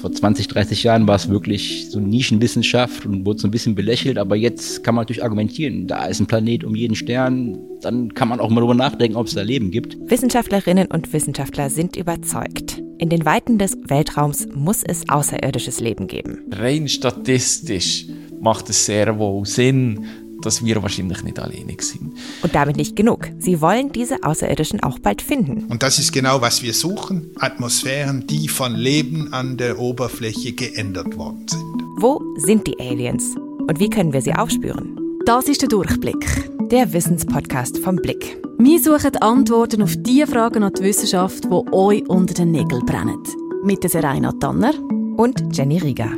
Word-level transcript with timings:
Vor 0.00 0.10
20, 0.10 0.48
30 0.48 0.82
Jahren 0.82 1.06
war 1.06 1.16
es 1.16 1.28
wirklich 1.28 1.90
so 1.90 2.00
Nischenwissenschaft 2.00 3.04
und 3.04 3.26
wurde 3.26 3.38
so 3.38 3.48
ein 3.48 3.50
bisschen 3.50 3.74
belächelt, 3.74 4.16
aber 4.16 4.34
jetzt 4.34 4.82
kann 4.82 4.94
man 4.94 5.02
natürlich 5.02 5.22
argumentieren, 5.22 5.86
da 5.86 6.06
ist 6.06 6.20
ein 6.20 6.26
Planet 6.26 6.64
um 6.64 6.74
jeden 6.74 6.94
Stern, 6.94 7.58
dann 7.82 8.14
kann 8.14 8.28
man 8.28 8.40
auch 8.40 8.48
mal 8.48 8.60
darüber 8.60 8.74
nachdenken, 8.74 9.16
ob 9.16 9.26
es 9.26 9.34
da 9.34 9.42
Leben 9.42 9.70
gibt. 9.70 9.98
Wissenschaftlerinnen 10.10 10.86
und 10.86 11.12
Wissenschaftler 11.12 11.68
sind 11.68 11.96
überzeugt. 11.96 12.82
In 12.96 13.10
den 13.10 13.26
Weiten 13.26 13.58
des 13.58 13.76
Weltraums 13.88 14.48
muss 14.54 14.82
es 14.82 15.06
außerirdisches 15.08 15.80
Leben 15.80 16.06
geben. 16.06 16.38
Rein 16.50 16.88
statistisch 16.88 18.06
macht 18.40 18.70
es 18.70 18.86
sehr 18.86 19.18
wohl 19.18 19.44
Sinn, 19.44 20.06
dass 20.40 20.64
wir 20.64 20.82
wahrscheinlich 20.82 21.22
nicht 21.22 21.38
alleinig 21.38 21.82
sind. 21.82 22.14
Und 22.42 22.54
damit 22.54 22.76
nicht 22.76 22.96
genug. 22.96 23.28
Sie 23.38 23.60
wollen 23.60 23.92
diese 23.92 24.22
Außerirdischen 24.22 24.82
auch 24.82 24.98
bald 24.98 25.22
finden. 25.22 25.66
Und 25.66 25.82
das 25.82 25.98
ist 25.98 26.12
genau, 26.12 26.40
was 26.40 26.62
wir 26.62 26.74
suchen. 26.74 27.30
Atmosphären, 27.38 28.26
die 28.26 28.48
von 28.48 28.74
Leben 28.74 29.32
an 29.32 29.56
der 29.56 29.78
Oberfläche 29.78 30.52
geändert 30.52 31.16
worden 31.16 31.46
sind. 31.48 31.82
Wo 31.98 32.22
sind 32.36 32.66
die 32.66 32.78
Aliens? 32.80 33.36
Und 33.36 33.78
wie 33.78 33.90
können 33.90 34.12
wir 34.12 34.22
sie 34.22 34.34
aufspüren? 34.34 34.98
Das 35.26 35.48
ist 35.48 35.62
der 35.62 35.68
Durchblick. 35.68 36.26
Der 36.70 36.92
Wissenspodcast 36.92 37.78
vom 37.78 37.96
Blick. 37.96 38.38
Wir 38.58 38.80
suchen 38.80 39.16
Antworten 39.16 39.82
auf 39.82 39.94
die 39.98 40.24
Fragen 40.26 40.62
an 40.62 40.72
die 40.72 40.82
Wissenschaft, 40.82 41.44
die 41.44 41.72
euch 41.72 42.08
unter 42.08 42.34
den 42.34 42.50
Nägeln 42.52 42.84
brennen. 42.86 43.22
Mit 43.64 43.82
der 43.82 43.90
Serena 43.90 44.32
Tanner 44.32 44.72
und 45.16 45.56
Jenny 45.56 45.78
Rieger. 45.78 46.10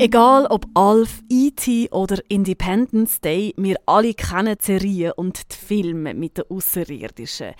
Egal 0.00 0.46
ob 0.46 0.64
Alf, 0.72 1.22
E.T. 1.28 1.90
oder 1.90 2.16
Independence 2.28 3.20
Day, 3.20 3.52
wir 3.58 3.76
alle 3.84 4.14
kennen 4.14 4.56
die 4.58 4.64
Serien 4.64 5.12
und 5.12 5.52
die 5.52 5.56
Filme 5.56 6.14
mit 6.14 6.38
den 6.38 6.44
Außerirdischen. 6.48 7.52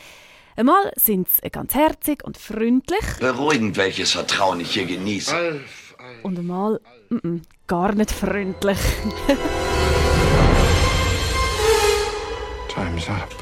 Einmal 0.56 0.90
sind 0.96 1.28
sie 1.28 1.50
ganz 1.50 1.74
herzig 1.74 2.24
und 2.24 2.38
freundlich. 2.38 3.04
Beruhigend, 3.20 3.76
welches 3.76 4.12
Vertrauen 4.12 4.60
ich 4.60 4.72
hier 4.72 4.86
genieße. 4.86 5.36
Alf, 5.36 5.94
Alf, 5.98 6.24
und 6.24 6.38
einmal 6.38 6.80
m 7.10 7.18
-m, 7.18 7.42
gar 7.66 7.94
nicht 7.94 8.10
freundlich. 8.10 8.78
Time's 12.74 13.06
up. 13.10 13.36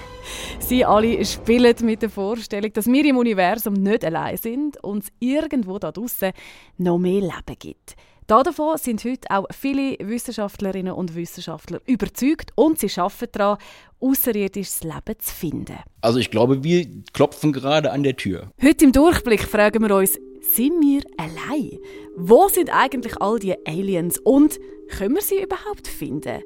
Sie 0.59 0.85
alle 0.85 1.25
spielen 1.25 1.77
mit 1.83 2.03
der 2.03 2.11
Vorstellung, 2.11 2.73
dass 2.73 2.87
wir 2.87 3.05
im 3.05 3.17
Universum 3.17 3.75
nicht 3.75 4.05
allein 4.05 4.39
sind 4.39 4.83
und 4.83 5.05
es 5.05 5.13
irgendwo 5.21 5.79
da 5.79 5.93
draußen 5.93 6.33
noch 6.79 6.99
mehr 6.99 7.21
Leben 7.21 7.59
gibt. 7.61 7.95
Davon 8.29 8.77
sind 8.77 9.03
heute 9.05 9.31
auch 9.31 9.47
viele 9.59 9.97
Wissenschaftlerinnen 10.01 10.93
und 10.93 11.15
Wissenschaftler 11.15 11.81
überzeugt 11.87 12.51
und 12.57 12.79
sie 12.79 12.91
arbeiten 13.01 13.33
daran, 13.33 13.57
außerirdisches 14.01 14.85
Leben 14.85 15.19
zu 15.19 15.35
finden. 15.35 15.79
Also 16.03 16.19
ich 16.19 16.31
glaube, 16.31 16.63
wir 16.63 16.87
klopfen 17.15 17.55
gerade 17.55 17.91
an 17.91 18.03
der 18.03 18.17
Tür. 18.17 18.51
Heute 18.63 18.85
im 18.85 18.93
Durchblick 18.93 19.45
fragen 19.45 19.83
wir 19.83 19.97
uns, 19.97 20.19
sind 20.43 20.83
wir 20.83 21.01
allein? 21.17 21.79
Wo 22.19 22.49
sind 22.49 22.69
eigentlich 22.69 23.19
all 23.19 23.39
die 23.39 23.55
Aliens 23.67 24.19
und 24.19 24.61
können 24.91 25.15
wir 25.15 25.23
sie 25.23 25.43
überhaupt 25.43 25.89
finden? 25.89 26.43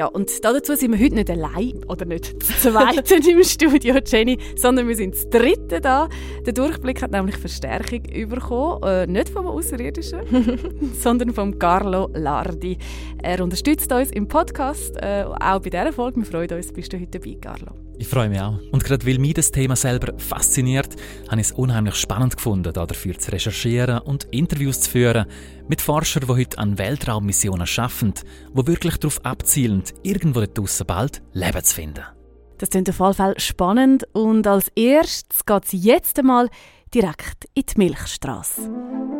Ja, 0.00 0.06
und 0.06 0.42
dazu 0.42 0.74
sind 0.76 0.92
wir 0.92 0.98
heute 0.98 1.14
nicht 1.14 1.28
allein 1.28 1.84
oder 1.86 2.06
nicht 2.06 2.42
zu 2.42 2.70
zweit 2.70 3.10
im 3.10 3.44
Studio, 3.44 3.96
Jenny, 4.02 4.38
sondern 4.56 4.88
wir 4.88 4.96
sind 4.96 5.14
das 5.14 5.28
dritte 5.28 5.78
da. 5.78 6.08
Der 6.46 6.54
Durchblick 6.54 7.02
hat 7.02 7.10
nämlich 7.10 7.36
Verstärkung 7.36 8.04
bekommen, 8.04 8.82
äh, 8.82 9.06
nicht 9.06 9.28
vom 9.28 9.46
Außerirdischen, 9.46 10.20
sondern 10.98 11.34
vom 11.34 11.58
Carlo 11.58 12.08
Lardi. 12.14 12.78
Er 13.22 13.44
unterstützt 13.44 13.92
uns 13.92 14.10
im 14.12 14.26
Podcast, 14.26 14.96
äh, 15.02 15.24
auch 15.38 15.60
bei 15.60 15.68
dieser 15.68 15.92
Folge. 15.92 16.20
Wir 16.20 16.24
freuen 16.24 16.50
uns, 16.50 16.72
bist 16.72 16.94
du 16.94 16.98
heute 16.98 17.18
dabei, 17.18 17.36
Carlo. 17.38 17.89
Ich 18.00 18.08
freue 18.08 18.30
mich 18.30 18.40
auch. 18.40 18.58
Und 18.72 18.82
gerade 18.82 19.06
weil 19.06 19.18
mich 19.18 19.34
das 19.34 19.52
Thema 19.52 19.76
selber 19.76 20.14
fasziniert, 20.16 20.96
habe 21.28 21.42
ich 21.42 21.48
es 21.48 21.52
unheimlich 21.52 21.96
spannend 21.96 22.34
gefunden, 22.34 22.72
dafür 22.72 23.18
zu 23.18 23.30
recherchieren 23.30 23.98
und 23.98 24.24
Interviews 24.30 24.80
zu 24.80 24.90
führen 24.90 25.26
mit 25.68 25.82
Forschern, 25.82 26.22
die 26.26 26.32
heute 26.32 26.56
an 26.56 26.78
Weltraummissionen 26.78 27.68
arbeiten, 27.76 28.14
die 28.56 28.66
wirklich 28.66 28.96
darauf 28.96 29.22
abzielen, 29.22 29.82
irgendwo 30.02 30.42
draussen 30.46 30.86
bald 30.86 31.20
Leben 31.34 31.62
zu 31.62 31.74
finden. 31.74 32.04
Das 32.56 32.70
klingt 32.70 32.88
auf 32.88 32.98
jeden 32.98 33.14
Fall 33.14 33.38
spannend 33.38 34.08
und 34.14 34.46
als 34.46 34.68
erstes 34.74 35.44
geht 35.44 35.64
es 35.66 35.72
jetzt 35.72 36.18
einmal 36.18 36.48
direkt 36.94 37.50
in 37.52 37.64
die 37.66 37.76
Milchstraße. 37.76 39.19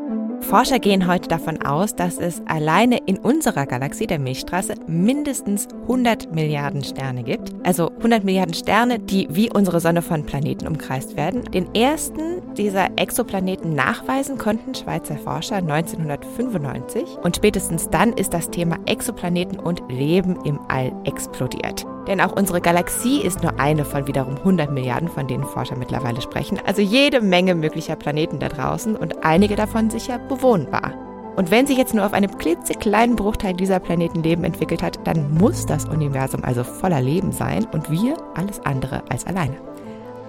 Forscher 0.51 0.81
gehen 0.81 1.07
heute 1.07 1.29
davon 1.29 1.63
aus, 1.63 1.95
dass 1.95 2.19
es 2.19 2.43
alleine 2.47 2.99
in 3.07 3.19
unserer 3.19 3.67
Galaxie, 3.67 4.09
der 4.09 4.19
Milchstraße, 4.19 4.75
mindestens 4.89 5.69
100 5.83 6.35
Milliarden 6.35 6.83
Sterne 6.83 7.23
gibt. 7.23 7.53
Also 7.63 7.93
100 7.99 8.25
Milliarden 8.25 8.55
Sterne, 8.55 8.99
die 8.99 9.29
wie 9.31 9.49
unsere 9.49 9.79
Sonne 9.79 10.03
von 10.03 10.27
Planeten 10.27 10.67
umkreist 10.67 11.17
werden. 11.17 11.45
Den 11.53 11.73
ersten 11.73 12.43
dieser 12.57 12.89
Exoplaneten 12.99 13.77
nachweisen 13.77 14.39
konnten 14.39 14.75
Schweizer 14.75 15.19
Forscher 15.19 15.59
1995. 15.59 17.05
Und 17.23 17.37
spätestens 17.37 17.89
dann 17.89 18.13
ist 18.15 18.35
das 18.35 18.51
Thema 18.51 18.77
Exoplaneten 18.87 19.61
und 19.61 19.81
Leben 19.89 20.37
im 20.45 20.59
All 20.67 20.91
explodiert. 21.05 21.87
Denn 22.07 22.21
auch 22.21 22.37
unsere 22.37 22.61
Galaxie 22.61 23.21
ist 23.21 23.43
nur 23.43 23.59
eine 23.61 23.85
von 23.85 24.07
wiederum 24.07 24.37
100 24.37 24.71
Milliarden, 24.71 25.09
von 25.09 25.27
denen 25.27 25.45
Forscher 25.45 25.77
mittlerweile 25.77 26.21
sprechen. 26.21 26.59
Also 26.67 26.83
jede 26.83 27.21
Menge 27.21 27.55
möglicher 27.55 27.97
Planeten 27.97 28.39
da 28.39 28.49
draußen 28.49 28.97
und 28.97 29.25
einige 29.25 29.57
davon 29.57 29.91
sicher 29.91 30.19
bewohnbar. 30.19 30.95
Und 31.37 31.51
wenn 31.51 31.67
sich 31.67 31.79
jetzt 31.79 31.95
nur 31.95 32.05
auf 32.05 32.13
einem 32.13 32.37
klitzekleinen 32.37 33.17
Bruchteil 33.17 33.55
dieser 33.55 33.79
Planeten 33.79 34.23
Leben 34.23 34.45
entwickelt 34.45 34.83
hat, 34.83 35.07
dann 35.07 35.33
muss 35.35 35.65
das 35.65 35.87
Universum 35.87 36.45
also 36.45 36.65
voller 36.65 37.01
Leben 37.01 37.33
sein 37.33 37.67
und 37.73 37.91
wir 37.91 38.17
alles 38.35 38.61
andere 38.61 39.03
als 39.11 39.27
alleine. 39.27 39.57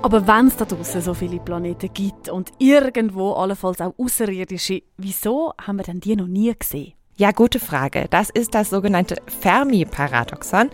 Aber 0.03 0.25
wenn 0.25 0.47
es 0.47 0.57
da 0.57 0.65
draußen 0.65 1.01
so 1.01 1.13
viele 1.13 1.39
Planeten 1.39 1.91
gibt 1.93 2.29
und 2.29 2.51
irgendwo 2.57 3.33
allenfalls 3.33 3.81
auch 3.81 3.93
Außerirdische, 3.97 4.81
wieso 4.97 5.53
haben 5.61 5.77
wir 5.77 5.83
denn 5.83 5.99
die 5.99 6.15
noch 6.15 6.27
nie 6.27 6.53
gesehen? 6.57 6.93
Ja, 7.17 7.31
gute 7.31 7.59
Frage. 7.59 8.07
Das 8.09 8.29
ist 8.29 8.55
das 8.55 8.69
sogenannte 8.69 9.17
Fermi-Paradoxon. 9.41 10.69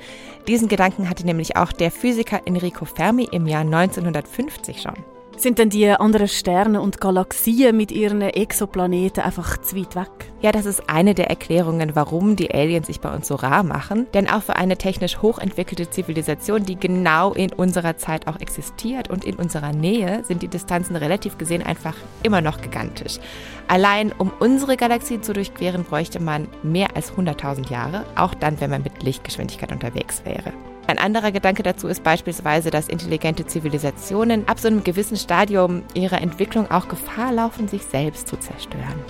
Diesen 0.48 0.68
Gedanken 0.68 1.10
hatte 1.10 1.26
nämlich 1.26 1.58
auch 1.58 1.74
der 1.74 1.92
Physiker 1.92 2.42
Enrico 2.46 2.86
Fermi 2.86 3.28
im 3.32 3.48
Jahr 3.48 3.62
1950 3.62 4.82
schon. 4.82 5.17
Sind 5.40 5.60
denn 5.60 5.70
die 5.70 5.88
anderen 5.88 6.28
Sterne 6.28 6.82
und 6.82 7.00
Galaxien 7.00 7.78
mit 7.78 7.92
ihren 7.92 8.22
Exoplaneten 8.22 9.24
einfach 9.24 9.62
zu 9.62 9.76
weit 9.76 9.96
weg? 9.96 10.10
Ja, 10.42 10.52
das 10.52 10.66
ist 10.66 10.90
eine 10.90 11.14
der 11.14 11.30
Erklärungen, 11.30 11.96
warum 11.96 12.36
die 12.36 12.52
Aliens 12.52 12.88
sich 12.88 13.02
bei 13.02 13.14
uns 13.14 13.28
so 13.28 13.36
rar 13.36 13.62
machen. 13.62 14.08
Denn 14.16 14.28
auch 14.28 14.42
für 14.42 14.56
eine 14.56 14.78
technisch 14.78 15.22
hochentwickelte 15.22 15.92
Zivilisation, 15.92 16.64
die 16.64 16.76
genau 16.76 17.34
in 17.34 17.54
unserer 17.54 17.98
Zeit 17.98 18.26
auch 18.26 18.40
existiert 18.40 19.12
und 19.12 19.26
in 19.26 19.36
unserer 19.36 19.74
Nähe, 19.74 20.24
sind 20.24 20.42
die 20.42 20.48
Distanzen 20.48 20.96
relativ 20.96 21.38
gesehen 21.38 21.62
einfach 21.62 21.96
immer 22.24 22.42
noch 22.42 22.60
gigantisch. 22.60 23.20
Allein 23.68 24.14
um 24.18 24.32
unsere 24.40 24.76
Galaxie 24.76 25.22
zu 25.22 25.34
durchqueren, 25.34 25.84
bräuchte 25.84 26.20
man 26.20 26.48
mehr 26.64 26.96
als 26.96 27.14
100.000 27.14 27.70
Jahre, 27.70 28.06
auch 28.16 28.34
dann, 28.34 28.60
wenn 28.60 28.72
man 28.72 28.82
mit 28.82 29.04
Lichtgeschwindigkeit 29.04 29.72
unterwegs 29.72 30.24
wäre. 30.26 30.52
Ein 30.88 31.00
anderer 31.00 31.34
Gedanke 31.34 31.64
dazu 31.64 31.90
ist 31.90 32.02
beispielsweise, 32.02 32.72
dass 32.72 32.88
intelligente 32.88 33.46
Zivilisationen 33.46 34.48
ab 34.48 34.58
so 34.58 34.70
einem 34.70 34.86
gewissen 34.86 35.18
Stadium 35.18 35.84
ihrer 35.94 36.22
Entwicklung 36.22 36.72
auch 36.72 36.88
Gefahr 36.88 37.34
laufen, 37.34 37.68
sich 37.68 37.84
selbst 37.84 38.30
zu 38.30 38.38
zerstören. 38.38 39.04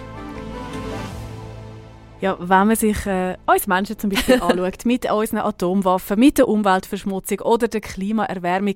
Ja, 2.19 2.35
wenn 2.39 2.67
man 2.67 2.75
sich 2.75 3.05
äh, 3.05 3.37
uns 3.45 3.67
Menschen 3.67 3.99
zum 3.99 4.09
Beispiel 4.09 4.35
anschaut, 4.41 4.85
mit 4.85 5.11
unseren 5.11 5.37
Atomwaffen, 5.37 6.19
mit 6.19 6.39
der 6.39 6.47
Umweltverschmutzung 6.47 7.41
oder 7.41 7.67
der 7.67 7.81
Klimaerwärmung, 7.81 8.73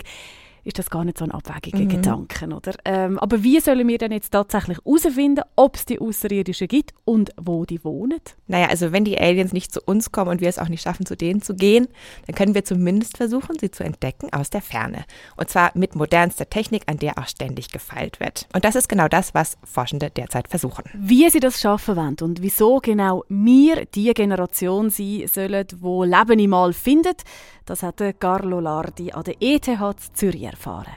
ist 0.64 0.80
das 0.80 0.90
gar 0.90 1.04
nicht 1.04 1.18
so 1.18 1.26
ein 1.26 1.32
abwägiger 1.32 1.80
mhm. 1.80 1.90
Gedanke, 1.90 2.46
oder? 2.46 2.74
Ähm, 2.86 3.18
aber 3.20 3.44
wie 3.44 3.60
sollen 3.60 3.88
wir 3.88 3.98
denn 3.98 4.12
jetzt 4.12 4.32
tatsächlich 4.32 4.78
herausfinden, 4.80 5.44
ob 5.56 5.76
es 5.76 5.86
die 5.86 6.00
Außerirdischen 6.00 6.68
gibt 6.68 6.94
und 7.06 7.32
wo 7.42 7.66
die 7.66 7.84
wohnen? 7.84 8.20
Naja, 8.48 8.68
also 8.68 8.92
wenn 8.92 9.06
die 9.06 9.20
Aliens 9.20 9.54
nicht 9.54 9.72
zu 9.72 9.82
uns 9.82 10.12
kommen 10.12 10.32
und 10.32 10.42
wir 10.42 10.50
es 10.50 10.60
auch 10.60 10.70
nicht 10.70 10.84
schaffen, 10.84 11.06
zu 11.06 11.16
denen 11.16 11.42
zu 11.42 11.56
gehen, 11.56 11.88
dann 12.28 12.36
können 12.36 12.54
wir 12.54 12.64
zumindest 12.64 13.18
versuchen, 13.18 13.58
sie 13.60 13.72
zu 13.72 13.84
entdecken 13.84 14.32
aus 14.34 14.50
der 14.50 14.62
Ferne. 14.62 15.06
Und 15.38 15.50
zwar 15.50 15.72
mit 15.74 15.96
modernster 15.96 16.50
Technik, 16.50 16.84
an 16.88 16.98
der 16.98 17.18
auch 17.18 17.28
ständig 17.28 17.72
gefeilt 17.72 18.20
wird. 18.20 18.48
Und 18.54 18.66
das 18.66 18.76
ist 18.76 18.90
genau 18.90 19.08
das, 19.08 19.34
was 19.34 19.58
Forschende 19.64 20.10
derzeit 20.10 20.48
versuchen. 20.48 20.84
Wie 20.94 21.30
sie 21.30 21.40
das 21.40 21.60
schaffen 21.60 21.96
wollen 21.96 22.18
und 22.22 22.42
wieso 22.42 22.80
genau 22.80 23.24
wir 23.30 23.86
die 23.86 24.14
Generation 24.14 24.90
sein 24.90 25.28
sollen, 25.32 25.68
wo 25.80 26.04
Leben 26.04 26.40
im 26.40 26.54
All 26.54 26.74
findet, 26.74 27.24
das 27.66 27.84
hat 27.84 28.02
Carlo 28.20 28.60
Lardi 28.60 29.12
an 29.12 29.24
der 29.24 29.36
ETH 29.40 29.70
Zürich 30.14 30.51
erfahren. 30.52 30.94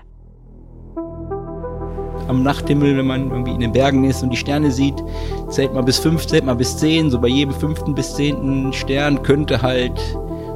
Am 2.28 2.42
Nachthimmel, 2.42 2.96
wenn 2.96 3.06
man 3.06 3.30
irgendwie 3.30 3.52
in 3.52 3.60
den 3.60 3.72
Bergen 3.72 4.04
ist 4.04 4.22
und 4.22 4.30
die 4.30 4.36
Sterne 4.36 4.70
sieht, 4.70 5.02
zählt 5.50 5.74
man 5.74 5.84
bis 5.84 5.98
fünf, 5.98 6.26
zählt 6.26 6.44
man 6.44 6.56
bis 6.56 6.76
zehn. 6.76 7.10
So 7.10 7.20
bei 7.20 7.28
jedem 7.28 7.54
fünften 7.54 7.94
bis 7.94 8.14
zehnten 8.14 8.72
Stern 8.72 9.22
könnte 9.22 9.60
halt 9.60 9.98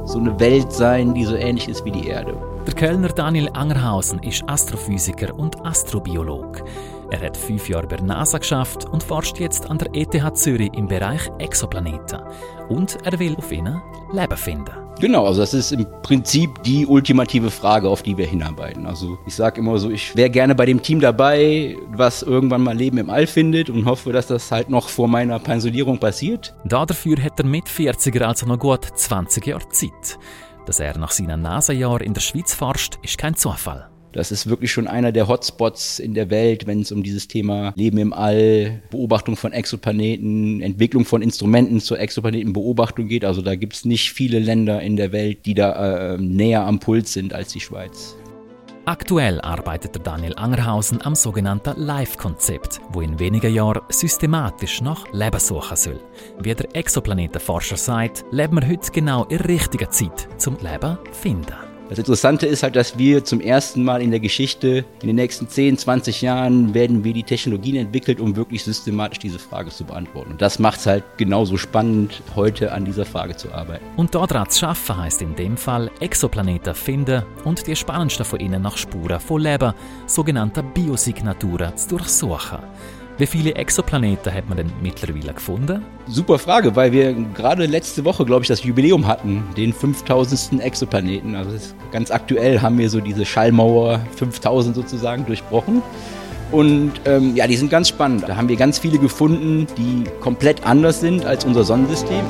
so 0.05 0.17
eine 0.17 0.39
Welt 0.39 0.71
sein, 0.71 1.13
die 1.13 1.25
so 1.25 1.35
ähnlich 1.35 1.67
ist 1.67 1.85
wie 1.85 1.91
die 1.91 2.07
Erde. 2.07 2.35
Der 2.65 2.73
Kölner 2.73 3.09
Daniel 3.09 3.49
Angerhausen 3.53 4.19
ist 4.23 4.43
Astrophysiker 4.47 5.37
und 5.37 5.63
Astrobiolog. 5.65 6.63
Er 7.11 7.21
hat 7.21 7.37
fünf 7.37 7.69
Jahre 7.69 7.87
bei 7.87 7.95
der 7.95 8.05
NASA 8.05 8.37
geschafft 8.37 8.85
und 8.85 9.03
forscht 9.03 9.39
jetzt 9.39 9.69
an 9.69 9.77
der 9.77 9.89
ETH 9.93 10.37
Zürich 10.37 10.71
im 10.75 10.87
Bereich 10.87 11.29
Exoplaneten. 11.39 12.21
Und 12.67 12.97
er 13.03 13.17
will 13.19 13.35
auf 13.35 13.51
ihnen 13.51 13.81
Leben 14.11 14.37
finden. 14.37 14.88
Genau, 14.99 15.25
also 15.25 15.39
das 15.39 15.53
ist 15.53 15.71
im 15.71 15.85
Prinzip 16.01 16.61
die 16.63 16.85
ultimative 16.85 17.51
Frage, 17.51 17.87
auf 17.87 18.03
die 18.03 18.17
wir 18.17 18.27
hinarbeiten. 18.27 18.85
Also 18.85 19.17
ich 19.25 19.33
sage 19.33 19.61
immer 19.61 19.77
so, 19.77 19.89
ich 19.89 20.13
wäre 20.15 20.29
gerne 20.29 20.55
bei 20.55 20.65
dem 20.65 20.81
Team 20.81 20.99
dabei, 20.99 21.77
was 21.93 22.21
irgendwann 22.21 22.63
mal 22.63 22.75
Leben 22.75 22.97
im 22.97 23.09
All 23.09 23.25
findet 23.25 23.69
und 23.69 23.85
hoffe, 23.85 24.11
dass 24.11 24.27
das 24.27 24.51
halt 24.51 24.69
noch 24.69 24.89
vor 24.89 25.07
meiner 25.07 25.39
Pensionierung 25.39 25.99
passiert. 25.99 26.53
Dafür 26.65 27.15
hat 27.23 27.39
er 27.39 27.45
mit 27.45 27.65
40er 27.67 28.23
also 28.23 28.45
noch 28.45 28.59
gut 28.59 28.85
20 28.93 29.47
Jahre 29.47 29.69
Zeit. 29.69 30.19
Dass 30.65 30.81
er 30.81 30.97
nach 30.97 31.11
seinen 31.11 31.41
NASA-Jahren 31.41 32.01
in 32.01 32.13
der 32.13 32.21
Schweiz 32.21 32.53
forscht, 32.53 32.99
ist 33.01 33.17
kein 33.17 33.35
Zufall. 33.35 33.89
Das 34.11 34.31
ist 34.31 34.49
wirklich 34.49 34.71
schon 34.71 34.87
einer 34.87 35.11
der 35.11 35.27
Hotspots 35.27 35.99
in 35.99 36.13
der 36.13 36.29
Welt, 36.29 36.65
wenn 36.65 36.81
es 36.81 36.91
um 36.91 37.03
dieses 37.03 37.27
Thema 37.27 37.73
Leben 37.75 37.97
im 37.99 38.13
All, 38.13 38.81
Beobachtung 38.89 39.35
von 39.35 39.53
Exoplaneten, 39.53 40.61
Entwicklung 40.61 41.05
von 41.05 41.21
Instrumenten 41.21 41.79
zur 41.79 41.99
Exoplanetenbeobachtung 41.99 43.07
geht. 43.07 43.23
Also 43.23 43.41
da 43.41 43.55
gibt 43.55 43.73
es 43.73 43.85
nicht 43.85 44.11
viele 44.11 44.39
Länder 44.39 44.81
in 44.81 44.95
der 44.95 45.11
Welt, 45.11 45.45
die 45.45 45.53
da 45.53 46.13
äh, 46.13 46.17
näher 46.17 46.65
am 46.65 46.79
Puls 46.79 47.13
sind 47.13 47.33
als 47.33 47.53
die 47.53 47.59
Schweiz. 47.59 48.15
Aktuell 48.85 49.39
arbeitet 49.41 49.93
der 49.93 50.01
Daniel 50.01 50.33
Angerhausen 50.35 50.99
am 51.03 51.13
sogenannten 51.13 51.79
Live-Konzept, 51.79 52.81
wo 52.91 53.01
in 53.01 53.19
wenigen 53.19 53.53
Jahren 53.53 53.83
systematisch 53.89 54.81
nach 54.81 55.05
Leben 55.13 55.39
suchen 55.39 55.77
soll. 55.77 55.99
Wie 56.41 56.55
der 56.55 56.75
Exoplanetenforscher 56.75 57.77
sagt, 57.77 58.25
leben 58.31 58.59
wir 58.59 58.67
heute 58.67 58.91
genau 58.91 59.25
in 59.25 59.37
der 59.37 59.47
richtigen 59.47 59.91
Zeit, 59.91 60.27
zum 60.37 60.57
Leben 60.63 60.97
finden. 61.11 61.68
Das 61.89 61.97
Interessante 61.97 62.45
ist 62.45 62.61
halt, 62.61 62.75
dass 62.75 62.99
wir 62.99 63.23
zum 63.23 63.41
ersten 63.41 63.83
Mal 63.83 64.03
in 64.03 64.11
der 64.11 64.19
Geschichte, 64.19 64.85
in 65.01 65.07
den 65.07 65.15
nächsten 65.15 65.49
10, 65.49 65.79
20 65.79 66.21
Jahren, 66.21 66.75
werden 66.75 67.03
wir 67.03 67.13
die 67.13 67.23
Technologien 67.23 67.77
entwickelt, 67.77 68.19
um 68.19 68.35
wirklich 68.35 68.63
systematisch 68.63 69.17
diese 69.17 69.39
Frage 69.39 69.71
zu 69.71 69.85
beantworten. 69.85 70.33
Und 70.33 70.41
das 70.41 70.59
macht 70.59 70.81
es 70.81 70.85
halt 70.85 71.03
genauso 71.17 71.57
spannend, 71.57 72.21
heute 72.35 72.73
an 72.73 72.85
dieser 72.85 73.05
Frage 73.05 73.35
zu 73.35 73.51
arbeiten. 73.51 73.83
Und 73.97 74.13
daran 74.13 74.47
zu 74.51 74.67
heisst 74.67 75.23
in 75.23 75.35
dem 75.35 75.57
Fall 75.57 75.89
Exoplaneten 75.99 76.75
finden 76.75 77.23
und 77.43 77.65
die 77.65 77.75
spannendsten 77.75 78.23
von 78.23 78.39
ihnen 78.39 78.61
nach 78.61 78.77
Spuren 78.77 79.19
von 79.19 79.41
Leben, 79.41 79.73
sogenannte 80.05 80.61
Biosignaturen, 80.61 81.75
zu 81.75 81.97
durchsuchen. 81.97 82.59
Wie 83.19 83.27
viele 83.27 83.53
Exoplaneten 83.55 84.33
hat 84.33 84.47
man 84.47 84.59
denn 84.59 84.71
mittlerweile 84.81 85.33
gefunden? 85.33 85.83
Super 86.07 86.39
Frage, 86.39 86.73
weil 86.77 86.93
wir 86.93 87.11
gerade 87.35 87.65
letzte 87.65 88.05
Woche, 88.05 88.23
glaube 88.23 88.43
ich, 88.43 88.47
das 88.47 88.63
Jubiläum 88.63 89.07
hatten, 89.07 89.43
den 89.57 89.73
5000. 89.73 90.63
Exoplaneten. 90.63 91.35
Also 91.35 91.51
ganz 91.91 92.11
aktuell 92.11 92.61
haben 92.61 92.77
wir 92.77 92.89
so 92.89 93.01
diese 93.01 93.25
Schallmauer 93.25 93.99
5000 94.15 94.73
sozusagen 94.73 95.25
durchbrochen. 95.25 95.81
Und 96.53 96.93
ähm, 97.03 97.35
ja, 97.35 97.45
die 97.45 97.57
sind 97.57 97.69
ganz 97.69 97.89
spannend. 97.89 98.23
Da 98.25 98.37
haben 98.37 98.47
wir 98.47 98.55
ganz 98.55 98.79
viele 98.79 98.97
gefunden, 98.97 99.67
die 99.77 100.05
komplett 100.21 100.65
anders 100.65 101.01
sind 101.01 101.25
als 101.25 101.43
unser 101.43 101.65
Sonnensystem. 101.65 102.23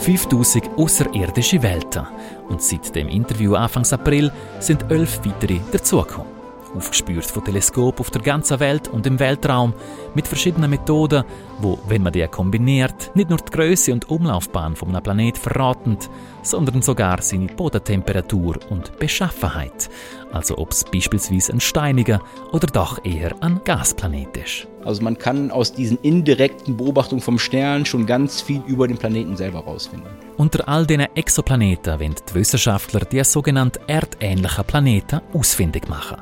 5000 0.00 0.70
außerirdische 0.76 1.62
Welten. 1.62 2.04
Und 2.48 2.60
seit 2.60 2.96
dem 2.96 3.06
Interview 3.06 3.54
Anfang 3.54 3.86
April 3.92 4.32
sind 4.58 4.90
elf 4.90 5.20
weitere 5.24 5.60
dazugekommen 5.70 6.41
aufgespürt 6.74 7.24
von 7.24 7.44
Teleskopen 7.44 8.00
auf 8.00 8.10
der 8.10 8.22
ganzen 8.22 8.60
Welt 8.60 8.88
und 8.88 9.06
im 9.06 9.18
Weltraum 9.18 9.74
mit 10.14 10.28
verschiedenen 10.28 10.70
Methoden, 10.70 11.24
wo, 11.60 11.78
wenn 11.88 12.02
man 12.02 12.12
die 12.12 12.26
kombiniert, 12.26 13.14
nicht 13.14 13.30
nur 13.30 13.38
die 13.38 13.52
Größe 13.52 13.92
und 13.92 14.08
Umlaufbahn 14.10 14.76
von 14.76 14.88
einem 14.88 15.02
Planet 15.02 15.38
verraten, 15.38 15.98
sondern 16.42 16.82
sogar 16.82 17.22
seine 17.22 17.46
Bodentemperatur 17.46 18.58
und 18.70 18.98
Beschaffenheit. 18.98 19.90
Also 20.32 20.58
ob 20.58 20.70
es 20.70 20.84
beispielsweise 20.84 21.52
ein 21.52 21.60
steiniger 21.60 22.20
oder 22.52 22.66
doch 22.66 23.04
eher 23.04 23.34
ein 23.42 23.60
Gasplanet 23.64 24.36
ist. 24.36 24.68
Also 24.84 25.02
man 25.02 25.18
kann 25.18 25.50
aus 25.50 25.72
diesen 25.72 25.98
indirekten 25.98 26.76
Beobachtungen 26.76 27.22
vom 27.22 27.38
Stern 27.38 27.86
schon 27.86 28.06
ganz 28.06 28.40
viel 28.40 28.62
über 28.66 28.88
den 28.88 28.98
Planeten 28.98 29.36
selber 29.36 29.64
herausfinden. 29.64 30.08
Unter 30.36 30.66
all 30.68 30.86
diesen 30.86 31.06
Exoplaneten 31.14 32.00
wollen 32.00 32.16
die 32.28 32.34
Wissenschaftler 32.34 33.00
die 33.00 33.22
sogenannten 33.22 33.78
erdähnlichen 33.86 34.64
Planeten 34.64 35.20
ausfindig 35.32 35.88
machen. 35.88 36.16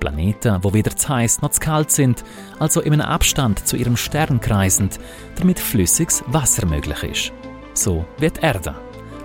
Planeten, 0.00 0.58
wo 0.62 0.72
weder 0.72 0.96
zu 0.96 1.08
heiß 1.08 1.42
noch 1.42 1.50
zu 1.50 1.60
kalt 1.60 1.90
sind, 1.90 2.24
also 2.58 2.80
in 2.80 2.92
einem 2.92 3.02
Abstand 3.02 3.66
zu 3.66 3.76
ihrem 3.76 3.96
Stern 3.96 4.40
kreisend, 4.40 4.98
damit 5.38 5.58
flüssiges 5.58 6.24
Wasser 6.26 6.66
möglich 6.66 7.02
ist. 7.02 7.32
So 7.74 8.04
wie 8.18 8.30
die 8.30 8.40
Erde. 8.40 8.74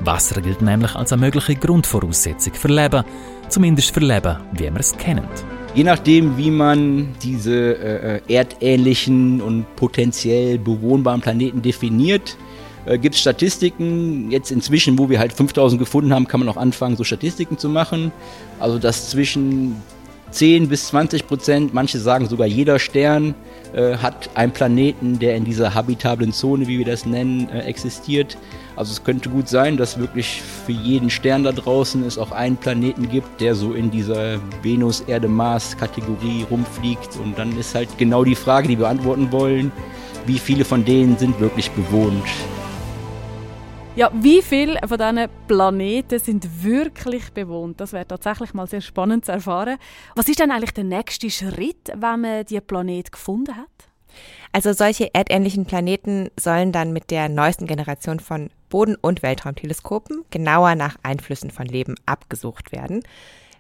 Wasser 0.02 0.42
gilt 0.42 0.62
nämlich 0.62 0.96
als 0.96 1.12
eine 1.12 1.22
mögliche 1.22 1.56
Grundvoraussetzung 1.56 2.54
für 2.54 2.70
Leben, 2.70 3.04
zumindest 3.50 3.94
für 3.94 4.00
Leben, 4.00 4.38
wie 4.54 4.64
wir 4.64 4.80
es 4.80 4.96
kennen. 4.96 5.28
Je 5.76 5.84
nachdem, 5.84 6.36
wie 6.38 6.50
man 6.50 7.10
diese 7.22 7.76
äh, 7.78 8.22
erdähnlichen 8.34 9.42
und 9.42 9.66
potenziell 9.76 10.58
bewohnbaren 10.58 11.22
Planeten 11.22 11.62
definiert, 11.62 12.38
äh, 12.86 12.98
gibt 12.98 13.16
es 13.16 13.22
Statistiken. 13.22 14.32
Jetzt 14.32 14.52
inzwischen, 14.52 14.98
wo 14.98 15.10
wir 15.10 15.20
halt 15.20 15.32
5000 15.34 15.80
gefunden 15.80 16.14
haben, 16.14 16.28
kann 16.28 16.40
man 16.40 16.50
auch 16.50 16.58
anfangen, 16.58 16.96
so 16.96 17.04
Statistiken 17.04 17.58
zu 17.58 17.70
machen. 17.70 18.12
Also 18.60 18.80
dass 18.80 19.12
zwischen 19.12 19.76
10 20.32 20.70
bis 20.70 20.88
20 20.88 21.28
Prozent, 21.28 21.74
manche 21.74 22.00
sagen 22.00 22.28
sogar 22.28 22.48
jeder 22.48 22.80
Stern 22.80 23.36
äh, 23.74 23.98
hat 23.98 24.30
einen 24.36 24.52
Planeten, 24.52 25.20
der 25.20 25.36
in 25.36 25.44
dieser 25.44 25.74
habitablen 25.74 26.34
Zone, 26.34 26.68
wie 26.68 26.78
wir 26.78 26.86
das 26.86 27.06
nennen, 27.06 27.50
äh, 27.50 27.62
existiert. 27.62 28.38
Also 28.76 28.92
es 28.92 29.04
könnte 29.04 29.30
gut 29.30 29.50
sein, 29.50 29.78
dass 29.78 30.00
wirklich 30.00 30.42
für 30.66 30.72
jeden 30.72 31.10
Stern 31.10 31.44
da 31.44 31.52
draußen 31.52 32.06
es 32.06 32.18
auch 32.18 32.32
einen 32.32 32.58
Planeten 32.58 33.10
gibt, 33.10 33.42
der 33.42 33.56
so 33.56 33.74
in 33.74 33.92
dieser 33.92 34.40
Venus-Erde-Mars-Kategorie 34.62 36.46
rumfliegt. 36.50 37.18
Und 37.18 37.38
dann 37.38 37.58
ist 37.58 37.76
halt 37.76 37.90
genau 37.98 38.24
die 38.24 38.36
Frage, 38.36 38.68
die 38.68 38.78
wir 38.78 38.86
beantworten 38.86 39.32
wollen, 39.32 39.72
wie 40.26 40.40
viele 40.40 40.64
von 40.64 40.86
denen 40.86 41.18
sind 41.18 41.40
wirklich 41.40 41.72
bewohnt. 41.72 42.24
Ja, 43.96 44.12
wie 44.14 44.42
viele 44.42 44.80
von 44.88 44.98
diesen 44.98 45.28
Planeten 45.48 46.20
sind 46.20 46.64
wirklich 46.64 47.32
bewohnt? 47.34 47.82
Das 47.82 47.92
wäre 47.92 48.08
tatsächlich 48.08 48.54
mal 48.54 48.68
sehr 48.68 48.82
spannend 48.82 49.26
zu 49.26 49.32
erfahren. 49.32 49.78
Was 50.16 50.30
ist 50.30 50.40
denn 50.40 50.52
eigentlich 50.52 50.74
der 50.74 50.84
nächste 50.84 51.30
Schritt, 51.30 51.92
wenn 51.96 52.22
man 52.22 52.46
diese 52.46 52.62
Planet 52.62 53.12
gefunden 53.12 53.58
hat? 53.58 53.68
Also 54.52 54.74
solche 54.74 55.14
erdähnlichen 55.14 55.66
Planeten 55.66 56.30
sollen 56.40 56.72
dann 56.72 56.94
mit 56.94 57.12
der 57.12 57.30
neuesten 57.30 57.68
Generation 57.68 58.20
von 58.20 58.50
Boden- 58.70 58.98
und 59.02 59.22
Weltraumteleskopen 59.22 60.24
genauer 60.30 60.76
nach 60.76 60.96
Einflüssen 61.04 61.52
von 61.52 61.66
Leben 61.66 61.96
abgesucht 62.06 62.72
werden. 62.72 63.04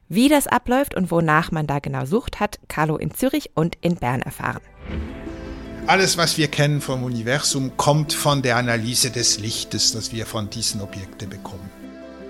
Wie 0.07 0.29
das 0.29 0.47
abläuft 0.47 0.95
und 0.95 1.11
wonach 1.11 1.51
man 1.51 1.67
da 1.67 1.79
genau 1.79 2.05
sucht, 2.05 2.39
hat 2.39 2.59
Carlo 2.67 2.97
in 2.97 3.13
Zürich 3.13 3.51
und 3.55 3.77
in 3.81 3.95
Bern 3.95 4.21
erfahren. 4.21 4.61
Alles, 5.89 6.17
was 6.17 6.37
wir 6.37 6.49
kennen 6.49 6.81
vom 6.81 7.03
Universum, 7.03 7.75
kommt 7.75 8.13
von 8.13 8.43
der 8.43 8.57
Analyse 8.57 9.09
des 9.09 9.39
Lichtes, 9.39 9.91
das 9.91 10.13
wir 10.13 10.27
von 10.27 10.47
diesen 10.47 10.81
Objekten 10.81 11.27
bekommen. 11.31 11.67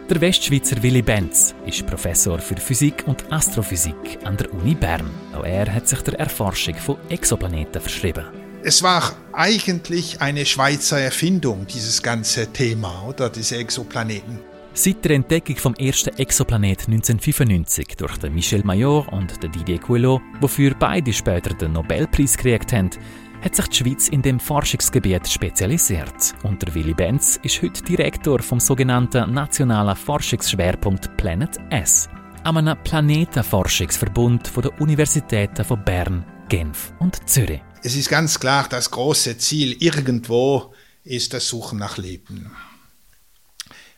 Der 0.09 0.21
Westschweizer 0.21 0.81
Willy 0.81 1.01
Benz 1.01 1.53
ist 1.65 1.85
Professor 1.85 2.39
für 2.39 2.55
Physik 2.55 3.03
und 3.05 3.29
Astrophysik 3.33 4.19
an 4.23 4.37
der 4.37 4.53
Uni 4.53 4.75
Bern. 4.75 5.11
Auch 5.35 5.43
er 5.43 5.73
hat 5.73 5.89
sich 5.89 5.99
der 6.03 6.17
Erforschung 6.17 6.75
von 6.75 6.95
Exoplaneten 7.09 7.81
verschrieben. 7.81 8.27
Es 8.63 8.81
war 8.81 9.13
eigentlich 9.33 10.21
eine 10.21 10.45
Schweizer 10.45 11.01
Erfindung, 11.01 11.67
dieses 11.67 12.01
ganze 12.01 12.47
Thema, 12.53 13.03
oder 13.09 13.29
diese 13.29 13.57
Exoplaneten. 13.57 14.39
Seit 14.73 15.03
der 15.03 15.11
Entdeckung 15.11 15.57
vom 15.57 15.73
ersten 15.73 16.17
Exoplanet 16.17 16.87
1995 16.87 17.97
durch 17.97 18.15
den 18.19 18.33
Michel 18.33 18.63
Mayor 18.63 19.11
und 19.11 19.43
den 19.43 19.51
Didier 19.51 19.79
Queloz, 19.79 20.21
wofür 20.39 20.73
beide 20.79 21.11
später 21.11 21.53
den 21.53 21.73
Nobelpreis 21.73 22.37
gekriegt 22.37 22.71
haben, 22.71 22.91
hat 23.41 23.55
sich 23.55 23.67
die 23.67 23.77
Schweiz 23.77 24.09
in 24.09 24.21
dem 24.21 24.39
Forschungsgebiet 24.39 25.27
spezialisiert. 25.27 26.35
Und 26.43 26.61
der 26.61 26.73
Willy 26.75 26.93
Benz 26.93 27.39
ist 27.43 27.61
heute 27.61 27.83
Direktor 27.83 28.39
vom 28.39 28.59
sogenannten 28.59 29.33
Nationalen 29.33 29.95
Forschungsschwerpunkt 29.95 31.15
Planet 31.17 31.57
S, 31.69 32.09
einem 32.43 32.77
Planetenforschungsverbund 32.83 34.51
den 34.55 34.71
Universitäten 34.79 35.63
von 35.63 35.83
Bern, 35.83 36.25
Genf 36.49 36.93
und 36.99 37.29
Zürich. 37.29 37.61
Es 37.81 37.95
ist 37.95 38.09
ganz 38.09 38.39
klar, 38.39 38.67
das 38.69 38.91
große 38.91 39.37
Ziel 39.37 39.81
irgendwo 39.81 40.73
ist 41.03 41.33
das 41.33 41.47
Suchen 41.47 41.79
nach 41.79 41.97
Leben. 41.97 42.51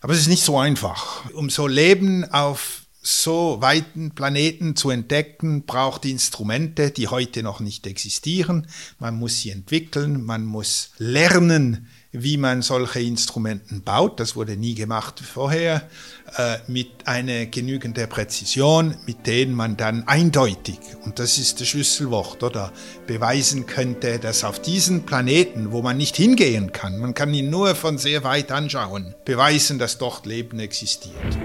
Aber 0.02 0.14
es 0.14 0.20
ist 0.20 0.28
nicht 0.28 0.44
so 0.44 0.58
einfach. 0.58 1.30
Um 1.34 1.50
so 1.50 1.68
Leben 1.68 2.30
auf 2.32 2.82
so 3.02 3.58
weiten 3.62 4.12
Planeten 4.12 4.76
zu 4.76 4.92
entdecken, 4.92 5.64
braucht 5.64 6.06
Instrumente, 6.06 6.92
die 6.92 7.08
heute 7.08 7.42
noch 7.42 7.60
nicht 7.60 7.88
existieren. 7.88 8.68
Man 9.00 9.16
muss 9.16 9.42
sie 9.42 9.50
entwickeln, 9.50 10.24
man 10.24 10.46
muss 10.46 10.92
lernen, 10.98 11.88
wie 12.12 12.38
man 12.38 12.62
solche 12.62 13.00
Instrumenten 13.00 13.82
baut. 13.82 14.20
Das 14.20 14.36
wurde 14.36 14.56
nie 14.56 14.76
gemacht 14.76 15.20
vorher, 15.20 15.90
äh, 16.38 16.58
mit 16.68 17.08
einer 17.08 17.48
genügenden 17.48 18.08
Präzision, 18.08 18.96
mit 19.08 19.26
denen 19.26 19.56
man 19.56 19.78
dann 19.78 20.08
eindeutig, 20.08 20.80
und 21.04 21.20
das 21.20 21.38
ist 21.38 21.60
das 21.60 21.70
Schlüsselwort, 21.70 22.44
oder 22.44 22.72
beweisen 23.08 23.66
könnte, 23.66 24.20
dass 24.20 24.44
auf 24.44 24.62
diesen 24.62 25.06
Planeten, 25.06 25.72
wo 25.72 25.82
man 25.82 25.98
nicht 25.98 26.16
hingehen 26.16 26.72
kann, 26.72 27.00
man 27.00 27.14
kann 27.14 27.34
ihn 27.34 27.50
nur 27.50 27.76
von 27.76 27.98
sehr 27.98 28.24
weit 28.24 28.52
anschauen, 28.52 29.16
beweisen, 29.26 29.80
dass 29.80 29.98
dort 29.98 30.26
Leben 30.26 30.60
existiert. 30.60 31.38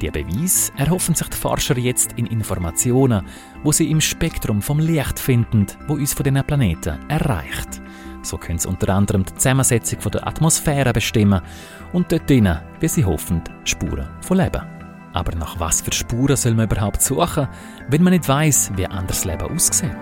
Die 0.00 0.10
Beweis 0.10 0.72
erhoffen 0.76 1.14
sich 1.14 1.28
die 1.28 1.36
Forscher 1.36 1.78
jetzt 1.78 2.12
in 2.16 2.26
Informationen, 2.26 3.26
wo 3.62 3.72
sie 3.72 3.90
im 3.90 4.00
Spektrum 4.00 4.60
vom 4.60 4.78
Licht 4.78 5.18
finden, 5.18 5.66
wo 5.86 5.94
uns 5.94 6.12
von 6.12 6.24
diesen 6.24 6.44
Planeten 6.44 6.98
erreicht. 7.08 7.80
So 8.22 8.36
können 8.36 8.58
sie 8.58 8.68
unter 8.68 8.92
anderem 8.92 9.24
die 9.24 9.34
Zusammensetzung 9.34 9.98
der 10.10 10.26
Atmosphäre 10.26 10.92
bestimmen 10.92 11.40
und 11.92 12.12
dort 12.12 12.28
drinnen, 12.28 12.60
wie 12.80 12.88
sie 12.88 13.04
hoffen, 13.04 13.42
Spuren 13.64 14.08
von 14.20 14.36
Leben. 14.36 14.62
Aber 15.14 15.34
nach 15.34 15.58
was 15.58 15.80
für 15.80 15.92
Spuren 15.92 16.36
soll 16.36 16.52
man 16.52 16.66
überhaupt 16.66 17.00
suchen, 17.00 17.48
wenn 17.88 18.02
man 18.02 18.12
nicht 18.12 18.28
weiß, 18.28 18.72
wie 18.76 18.86
anders 18.86 19.24
Leben 19.24 19.48
aussieht? 19.50 19.96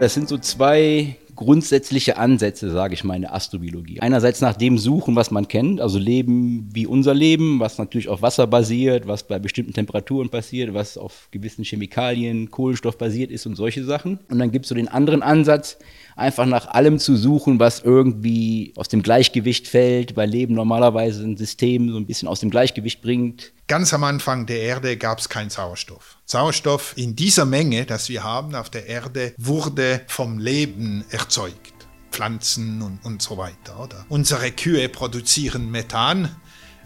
Das 0.00 0.14
sind 0.14 0.28
so 0.28 0.38
zwei 0.38 1.16
grundsätzliche 1.42 2.16
Ansätze, 2.16 2.70
sage 2.70 2.94
ich 2.94 3.04
in 3.16 3.22
der 3.22 3.34
Astrobiologie. 3.34 4.00
Einerseits 4.00 4.40
nach 4.40 4.56
dem 4.56 4.78
suchen, 4.78 5.16
was 5.16 5.30
man 5.30 5.48
kennt, 5.48 5.80
also 5.80 5.98
Leben 5.98 6.68
wie 6.72 6.86
unser 6.86 7.14
Leben, 7.14 7.60
was 7.60 7.78
natürlich 7.78 8.08
auf 8.08 8.22
Wasser 8.22 8.46
basiert, 8.46 9.06
was 9.06 9.26
bei 9.26 9.38
bestimmten 9.38 9.72
Temperaturen 9.72 10.28
passiert, 10.28 10.74
was 10.74 10.96
auf 10.96 11.28
gewissen 11.30 11.64
Chemikalien, 11.64 12.50
Kohlenstoff 12.50 12.96
basiert 12.96 13.30
ist 13.30 13.46
und 13.46 13.56
solche 13.56 13.84
Sachen. 13.84 14.20
Und 14.30 14.38
dann 14.38 14.50
gibt 14.50 14.64
es 14.64 14.68
so 14.68 14.74
den 14.74 14.88
anderen 14.88 15.22
Ansatz, 15.22 15.78
einfach 16.22 16.46
nach 16.46 16.66
allem 16.68 16.98
zu 16.98 17.16
suchen, 17.16 17.60
was 17.60 17.80
irgendwie 17.80 18.72
aus 18.76 18.88
dem 18.88 19.02
Gleichgewicht 19.02 19.68
fällt, 19.68 20.16
weil 20.16 20.30
Leben 20.30 20.54
normalerweise 20.54 21.22
ein 21.22 21.36
System 21.36 21.90
so 21.90 21.96
ein 21.98 22.06
bisschen 22.06 22.28
aus 22.28 22.40
dem 22.40 22.50
Gleichgewicht 22.50 23.02
bringt. 23.02 23.52
Ganz 23.66 23.92
am 23.92 24.04
Anfang 24.04 24.46
der 24.46 24.60
Erde 24.60 24.96
gab 24.96 25.18
es 25.18 25.28
keinen 25.28 25.50
Sauerstoff. 25.50 26.18
Sauerstoff 26.24 26.94
in 26.96 27.16
dieser 27.16 27.44
Menge, 27.44 27.84
das 27.84 28.08
wir 28.08 28.22
haben 28.24 28.54
auf 28.54 28.70
der 28.70 28.86
Erde, 28.86 29.34
wurde 29.36 30.02
vom 30.06 30.38
Leben 30.38 31.04
erzeugt. 31.10 31.74
Pflanzen 32.10 32.82
und, 32.82 33.04
und 33.04 33.22
so 33.22 33.36
weiter. 33.38 33.80
Oder? 33.80 34.04
Unsere 34.08 34.52
Kühe 34.52 34.88
produzieren 34.88 35.70
Methan 35.70 36.28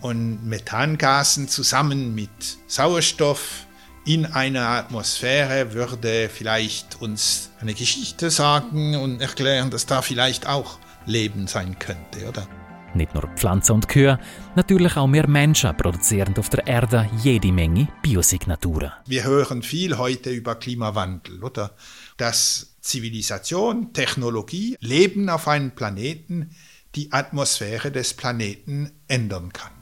und 0.01 0.47
Methangasen 0.47 1.49
zusammen 1.49 2.15
mit 2.15 2.31
Sauerstoff 2.69 3.66
in 4.07 4.25
einer 4.25 4.69
Atmosphäre 4.69 5.73
würde 5.75 6.31
vielleicht 6.33 7.01
uns 7.03 7.51
eine 7.61 7.75
Geschichte 7.75 8.31
sagen 8.31 8.95
und 8.95 9.21
erklären, 9.21 9.71
dass 9.71 9.85
da 9.85 10.01
vielleicht 10.01 10.47
auch 10.47 10.79
Leben 11.07 11.49
sein 11.49 11.77
könnte, 11.79 12.29
oder? 12.29 12.47
Nicht 12.95 13.15
nur 13.15 13.29
Pflanzen 13.37 13.73
und 13.73 13.89
Kühe, 13.89 14.19
natürlich 14.55 14.97
auch 14.97 15.13
wir 15.13 15.27
Menschen 15.29 15.77
produzieren 15.77 16.35
auf 16.39 16.49
der 16.49 16.67
Erde 16.67 17.11
jede 17.23 17.51
Menge 17.53 17.89
Biosignaturen. 18.01 18.93
Wir 19.07 19.25
hören 19.25 19.63
viel 19.63 19.99
heute 19.99 20.31
über 20.31 20.55
Klimawandel, 20.55 21.43
oder? 21.43 21.73
Dass 22.17 22.77
Zivilisation, 22.81 23.93
Technologie, 23.93 24.77
Leben 24.81 25.29
auf 25.29 25.49
einem 25.49 25.73
Planeten 25.73 26.51
die 26.95 27.13
Atmosphäre 27.13 27.91
des 27.91 28.15
Planeten 28.15 28.93
ändern 29.09 29.53
kann. 29.53 29.76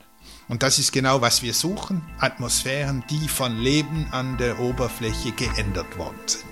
Und 0.48 0.62
das 0.62 0.78
ist 0.78 0.92
genau, 0.92 1.20
was 1.20 1.42
wir 1.42 1.54
suchen. 1.54 2.02
Atmosphären, 2.18 3.02
die 3.08 3.28
von 3.28 3.58
Leben 3.58 4.06
an 4.10 4.36
der 4.36 4.60
Oberfläche 4.60 5.32
geändert 5.32 5.96
worden 5.96 6.18
sind. 6.26 6.44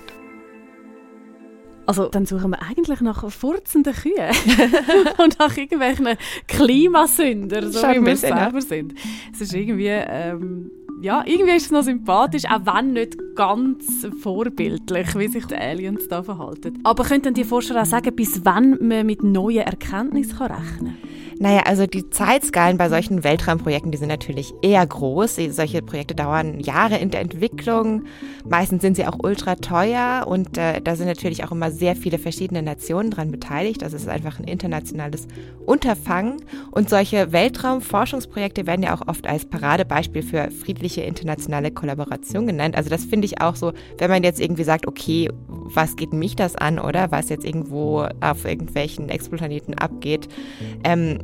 Also 1.85 2.07
dann 2.07 2.25
suchen 2.25 2.51
wir 2.51 2.61
eigentlich 2.61 3.01
nach 3.01 3.29
furzenden 3.29 3.93
Kühen 3.93 4.15
und 5.17 5.37
nach 5.37 5.55
irgendwelchen 5.57 6.17
Klimasündern, 6.47 7.71
so 7.71 7.81
wie 7.81 8.05
wir 8.05 8.15
selber 8.15 8.61
sind. 8.61 8.93
Es 9.33 9.41
ist 9.41 9.53
irgendwie, 9.53 9.87
ähm, 9.87 10.71
ja, 11.01 11.23
irgendwie 11.25 11.57
ist 11.57 11.65
es 11.65 11.71
noch 11.71 11.83
sympathisch, 11.83 12.45
auch 12.45 12.65
wenn 12.65 12.93
nicht 12.93 13.17
ganz 13.35 14.07
vorbildlich, 14.21 15.13
wie 15.17 15.27
sich 15.27 15.45
die 15.45 15.55
Aliens 15.55 16.07
da 16.07 16.23
verhalten. 16.23 16.79
Aber 16.83 17.03
könnten 17.03 17.33
die 17.33 17.43
Forscher 17.43 17.81
auch 17.81 17.85
sagen, 17.85 18.15
bis 18.15 18.45
wann 18.45 18.77
man 18.79 19.05
mit 19.05 19.21
neuen 19.21 19.63
Erkenntnissen 19.63 20.37
rechnen 20.37 20.95
kann? 20.95 20.97
Naja, 21.39 21.61
also 21.65 21.87
die 21.87 22.09
Zeitskalen 22.09 22.77
bei 22.77 22.89
solchen 22.89 23.23
Weltraumprojekten, 23.23 23.91
die 23.91 23.97
sind 23.97 24.09
natürlich 24.09 24.53
eher 24.61 24.85
groß. 24.85 25.39
Solche 25.49 25.81
Projekte 25.81 26.15
dauern 26.15 26.59
Jahre 26.59 26.97
in 26.97 27.09
der 27.09 27.21
Entwicklung. 27.21 28.03
Meistens 28.47 28.81
sind 28.81 28.95
sie 28.95 29.05
auch 29.05 29.17
ultra 29.23 29.55
teuer 29.55 30.25
und 30.27 30.57
äh, 30.57 30.81
da 30.81 30.95
sind 30.95 31.07
natürlich 31.07 31.43
auch 31.43 31.51
immer 31.51 31.71
sehr 31.71 31.95
viele 31.95 32.19
verschiedene 32.19 32.61
Nationen 32.61 33.11
dran 33.11 33.31
beteiligt. 33.31 33.81
Das 33.81 33.93
ist 33.93 34.07
einfach 34.07 34.39
ein 34.39 34.45
internationales 34.45 35.27
Unterfangen. 35.65 36.37
Und 36.71 36.89
solche 36.89 37.31
Weltraumforschungsprojekte 37.31 38.67
werden 38.67 38.83
ja 38.83 38.95
auch 38.95 39.07
oft 39.07 39.25
als 39.25 39.45
Paradebeispiel 39.45 40.21
für 40.21 40.51
friedliche 40.51 41.01
internationale 41.01 41.71
Kollaboration 41.71 42.45
genannt. 42.47 42.75
Also 42.75 42.89
das 42.89 43.05
finde 43.05 43.25
ich 43.25 43.41
auch 43.41 43.55
so, 43.55 43.73
wenn 43.97 44.09
man 44.09 44.23
jetzt 44.23 44.39
irgendwie 44.39 44.63
sagt, 44.63 44.87
okay, 44.87 45.29
was 45.47 45.95
geht 45.95 46.13
mich 46.13 46.35
das 46.35 46.55
an, 46.55 46.79
oder 46.79 47.11
was 47.11 47.29
jetzt 47.29 47.45
irgendwo 47.45 48.07
auf 48.21 48.45
irgendwelchen 48.45 49.09
Exoplaneten 49.09 49.73
abgeht. 49.73 50.27
Ähm, 50.83 51.19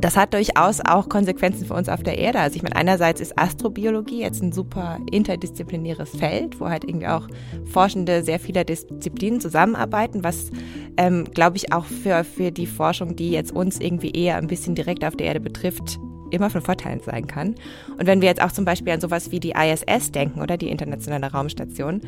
das 0.00 0.16
hat 0.16 0.32
durchaus 0.32 0.80
auch 0.80 1.08
Konsequenzen 1.08 1.66
für 1.66 1.74
uns 1.74 1.88
auf 1.88 2.02
der 2.02 2.18
Erde. 2.18 2.38
Also 2.38 2.56
ich 2.56 2.62
meine, 2.62 2.76
einerseits 2.76 3.20
ist 3.20 3.38
Astrobiologie 3.38 4.20
jetzt 4.20 4.42
ein 4.42 4.52
super 4.52 4.98
interdisziplinäres 5.10 6.10
Feld, 6.10 6.60
wo 6.60 6.68
halt 6.68 6.84
irgendwie 6.84 7.08
auch 7.08 7.26
Forschende 7.64 8.22
sehr 8.22 8.38
vieler 8.38 8.64
Disziplinen 8.64 9.40
zusammenarbeiten, 9.40 10.22
was, 10.22 10.50
ähm, 10.96 11.24
glaube 11.34 11.56
ich, 11.56 11.72
auch 11.72 11.84
für, 11.84 12.22
für 12.22 12.52
die 12.52 12.66
Forschung, 12.66 13.16
die 13.16 13.30
jetzt 13.30 13.50
uns 13.50 13.80
irgendwie 13.80 14.10
eher 14.10 14.36
ein 14.36 14.46
bisschen 14.46 14.74
direkt 14.74 15.04
auf 15.04 15.16
der 15.16 15.26
Erde 15.26 15.40
betrifft, 15.40 15.98
immer 16.30 16.50
von 16.50 16.60
Vorteil 16.60 17.00
sein 17.02 17.26
kann. 17.26 17.54
Und 17.98 18.06
wenn 18.06 18.20
wir 18.20 18.28
jetzt 18.28 18.42
auch 18.42 18.52
zum 18.52 18.64
Beispiel 18.64 18.92
an 18.92 19.00
sowas 19.00 19.32
wie 19.32 19.40
die 19.40 19.52
ISS 19.52 20.12
denken 20.12 20.40
oder 20.40 20.56
die 20.56 20.68
Internationale 20.68 21.32
Raumstation, 21.32 22.02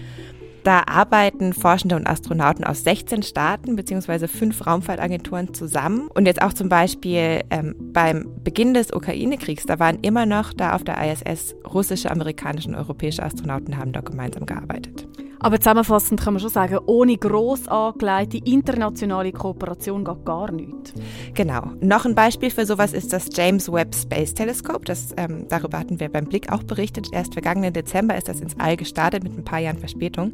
da 0.64 0.82
arbeiten 0.86 1.52
Forschende 1.52 1.96
und 1.96 2.06
Astronauten 2.06 2.64
aus 2.64 2.84
16 2.84 3.22
Staaten 3.22 3.76
bzw. 3.76 4.26
fünf 4.26 4.66
Raumfahrtagenturen 4.66 5.54
zusammen. 5.54 6.08
Und 6.08 6.26
jetzt 6.26 6.42
auch 6.42 6.52
zum 6.52 6.68
Beispiel 6.68 7.40
ähm, 7.50 7.74
beim 7.92 8.26
Beginn 8.42 8.74
des 8.74 8.92
Ukraine-Kriegs, 8.92 9.66
da 9.66 9.78
waren 9.78 9.98
immer 10.02 10.26
noch 10.26 10.52
da 10.52 10.74
auf 10.74 10.84
der 10.84 10.98
ISS 11.02 11.54
russische, 11.72 12.10
amerikanische 12.10 12.68
und 12.68 12.74
europäische 12.74 13.22
Astronauten 13.22 13.76
haben 13.76 13.92
da 13.92 14.00
gemeinsam 14.00 14.46
gearbeitet. 14.46 15.06
Aber 15.42 15.58
zusammenfassend 15.58 16.20
kann 16.20 16.34
man 16.34 16.40
schon 16.40 16.50
sagen, 16.50 16.78
ohne 16.86 17.16
gross 17.16 17.66
angelegte 17.66 18.38
internationale 18.38 19.32
Kooperation 19.32 20.04
geht 20.04 20.24
gar 20.24 20.52
nichts. 20.52 20.92
Genau. 21.34 21.62
Noch 21.80 22.04
ein 22.04 22.14
Beispiel 22.14 22.50
für 22.50 22.66
sowas 22.66 22.92
ist 22.92 23.12
das 23.12 23.30
James 23.32 23.72
Webb 23.72 23.94
Space 23.94 24.34
Telescope. 24.34 24.84
Das, 24.84 25.14
ähm, 25.16 25.46
darüber 25.48 25.78
hatten 25.78 25.98
wir 25.98 26.10
beim 26.10 26.26
Blick 26.26 26.52
auch 26.52 26.62
berichtet. 26.62 27.08
Erst 27.12 27.32
vergangenen 27.32 27.72
Dezember 27.72 28.16
ist 28.16 28.28
das 28.28 28.40
ins 28.40 28.58
All 28.58 28.76
gestartet 28.76 29.24
mit 29.24 29.36
ein 29.36 29.44
paar 29.44 29.60
Jahren 29.60 29.78
Verspätung. 29.78 30.32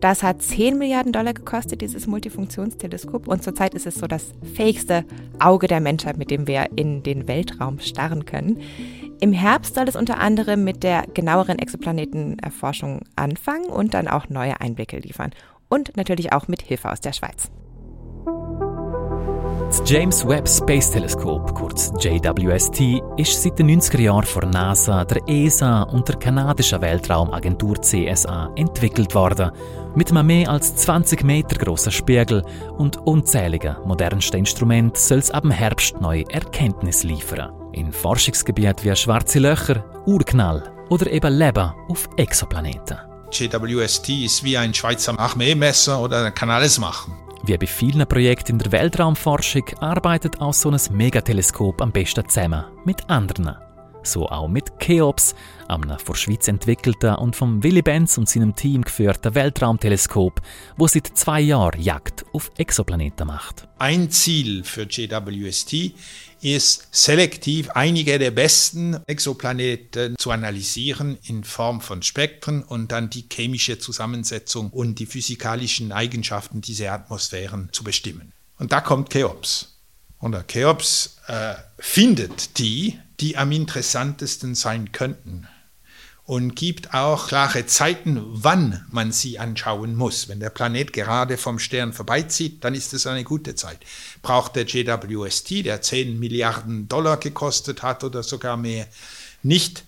Das 0.00 0.22
hat 0.22 0.40
10 0.40 0.78
Milliarden 0.78 1.12
Dollar 1.12 1.34
gekostet, 1.34 1.82
dieses 1.82 2.06
Multifunktionsteleskop. 2.06 3.28
Und 3.28 3.42
zurzeit 3.42 3.74
ist 3.74 3.86
es 3.86 3.96
so 3.96 4.06
das 4.06 4.32
fähigste 4.54 5.04
Auge 5.38 5.66
der 5.68 5.80
Menschheit, 5.80 6.16
mit 6.16 6.30
dem 6.30 6.46
wir 6.46 6.66
in 6.76 7.02
den 7.02 7.28
Weltraum 7.28 7.78
starren 7.80 8.24
können. 8.24 8.60
Im 9.20 9.32
Herbst 9.32 9.74
soll 9.74 9.88
es 9.88 9.96
unter 9.96 10.18
anderem 10.18 10.64
mit 10.64 10.82
der 10.82 11.04
genaueren 11.14 11.58
Exoplanetenerforschung 11.58 13.00
anfangen 13.16 13.66
und 13.66 13.94
dann 13.94 14.08
auch 14.08 14.28
neue 14.28 14.60
Einblicke 14.60 14.98
liefern. 14.98 15.30
Und 15.68 15.96
natürlich 15.96 16.32
auch 16.32 16.48
mit 16.48 16.62
Hilfe 16.62 16.90
aus 16.90 17.00
der 17.00 17.12
Schweiz. 17.12 17.50
Das 19.68 19.82
James 19.84 20.26
Webb 20.26 20.48
Space 20.48 20.92
Telescope, 20.92 21.52
kurz 21.52 21.92
JWST, 21.98 23.02
ist 23.16 23.42
seit 23.42 23.58
den 23.58 23.80
90er 23.80 24.00
Jahren 24.00 24.24
von 24.24 24.48
NASA, 24.48 25.04
der 25.04 25.20
ESA 25.26 25.82
und 25.82 26.06
der 26.08 26.16
kanadischen 26.16 26.80
Weltraumagentur 26.80 27.82
CSA 27.82 28.52
entwickelt 28.54 29.14
worden. 29.14 29.50
Mit 29.96 30.10
einem 30.10 30.26
mehr 30.26 30.50
als 30.50 30.76
20 30.76 31.24
Meter 31.24 31.56
großen 31.56 31.90
Spiegel 31.90 32.44
und 32.76 32.98
unzähligen 32.98 33.76
modernsten 33.84 34.40
Instrumenten 34.40 34.94
soll 34.94 35.18
es 35.18 35.32
ab 35.32 35.42
dem 35.42 35.50
Herbst 35.50 36.00
neue 36.00 36.24
Erkenntnisse 36.30 37.08
liefern. 37.08 37.50
In 37.76 37.92
Forschungsgebieten 37.92 38.84
wie 38.84 38.96
schwarze 38.96 39.38
Löcher, 39.38 39.84
Urknall 40.06 40.72
oder 40.88 41.10
eben 41.12 41.34
Leben 41.34 41.74
auf 41.88 42.08
Exoplaneten. 42.16 42.96
JWST 43.30 44.08
ist 44.24 44.42
wie 44.44 44.56
ein 44.56 44.72
Schweizer 44.72 45.18
Armeemesser 45.20 46.00
oder 46.00 46.30
kann 46.30 46.48
alles 46.48 46.78
machen. 46.78 47.12
Wie 47.42 47.58
bei 47.58 47.66
vielen 47.66 48.06
Projekten 48.06 48.52
in 48.52 48.58
der 48.60 48.72
Weltraumforschung 48.72 49.64
arbeitet 49.78 50.40
auch 50.40 50.54
so 50.54 50.70
ein 50.70 50.80
Megateleskop 50.90 51.82
am 51.82 51.92
besten 51.92 52.26
zusammen 52.26 52.64
mit 52.86 53.10
anderen. 53.10 53.56
So 54.02 54.26
auch 54.26 54.48
mit 54.48 54.78
Cheops, 54.78 55.34
einem 55.68 55.98
von 55.98 56.14
der 56.14 56.14
Schweiz 56.14 56.48
entwickelten 56.48 57.14
und 57.16 57.36
vom 57.36 57.62
Willy 57.62 57.82
Benz 57.82 58.18
und 58.18 58.28
seinem 58.28 58.54
Team 58.54 58.82
geführten 58.82 59.34
Weltraumteleskop, 59.34 60.40
wo 60.76 60.86
seit 60.86 61.06
zwei 61.16 61.40
Jahren 61.40 61.80
Jagd 61.80 62.24
auf 62.32 62.50
Exoplaneten 62.56 63.26
macht. 63.26 63.68
Ein 63.78 64.10
Ziel 64.10 64.64
für 64.64 64.82
JWST 64.82 65.94
ist 66.40 66.88
selektiv 66.90 67.70
einige 67.70 68.18
der 68.18 68.30
besten 68.30 68.98
Exoplaneten 69.06 70.16
zu 70.18 70.30
analysieren 70.30 71.18
in 71.24 71.44
Form 71.44 71.80
von 71.80 72.02
Spektren 72.02 72.62
und 72.62 72.92
dann 72.92 73.10
die 73.10 73.26
chemische 73.30 73.78
Zusammensetzung 73.78 74.70
und 74.70 74.98
die 74.98 75.06
physikalischen 75.06 75.92
Eigenschaften 75.92 76.60
dieser 76.60 76.92
Atmosphären 76.92 77.70
zu 77.72 77.84
bestimmen. 77.84 78.32
Und 78.58 78.72
da 78.72 78.80
kommt 78.80 79.10
Cheops. 79.10 79.72
Und 80.18 80.36
Cheops 80.48 81.18
äh, 81.26 81.54
findet 81.78 82.58
die, 82.58 82.98
die 83.20 83.36
am 83.36 83.52
interessantesten 83.52 84.54
sein 84.54 84.92
könnten 84.92 85.48
und 86.26 86.56
gibt 86.56 86.92
auch 86.92 87.28
klare 87.28 87.66
Zeiten, 87.66 88.20
wann 88.26 88.84
man 88.90 89.12
sie 89.12 89.38
anschauen 89.38 89.94
muss. 89.94 90.28
Wenn 90.28 90.40
der 90.40 90.50
Planet 90.50 90.92
gerade 90.92 91.36
vom 91.36 91.60
Stern 91.60 91.92
vorbeizieht, 91.92 92.64
dann 92.64 92.74
ist 92.74 92.92
es 92.92 93.06
eine 93.06 93.22
gute 93.22 93.54
Zeit. 93.54 93.78
Braucht 94.22 94.56
der 94.56 94.64
JWST, 94.64 95.64
der 95.64 95.80
10 95.80 96.18
Milliarden 96.18 96.88
Dollar 96.88 97.18
gekostet 97.18 97.82
hat 97.82 98.02
oder 98.02 98.24
sogar 98.24 98.56
mehr, 98.56 98.88
nicht 99.44 99.84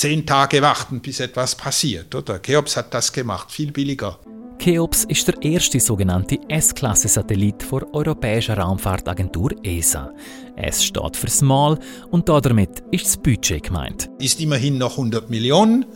zehn 0.00 0.24
Tage 0.24 0.62
warten, 0.62 1.00
bis 1.00 1.20
etwas 1.20 1.54
passiert. 1.54 2.14
Oder 2.14 2.38
Cheops 2.38 2.76
hat 2.76 2.94
das 2.94 3.12
gemacht, 3.12 3.52
viel 3.52 3.70
billiger. 3.70 4.18
Cheops 4.58 5.04
ist 5.04 5.28
der 5.28 5.40
erste 5.42 5.78
sogenannte 5.78 6.38
S-Klasse-Satellit 6.48 7.70
der 7.70 7.94
Europäischen 7.94 8.54
Raumfahrtagentur 8.56 9.52
ESA. 9.62 10.10
S 10.56 10.84
steht 10.84 11.16
für 11.16 11.28
Small 11.28 11.78
und 12.10 12.28
damit 12.28 12.82
ist 12.90 13.06
das 13.06 13.16
Budget 13.16 13.62
gemeint. 13.62 14.10
Ist 14.18 14.40
immerhin 14.40 14.78
noch 14.78 14.92
100 14.92 15.30
Millionen 15.30 15.86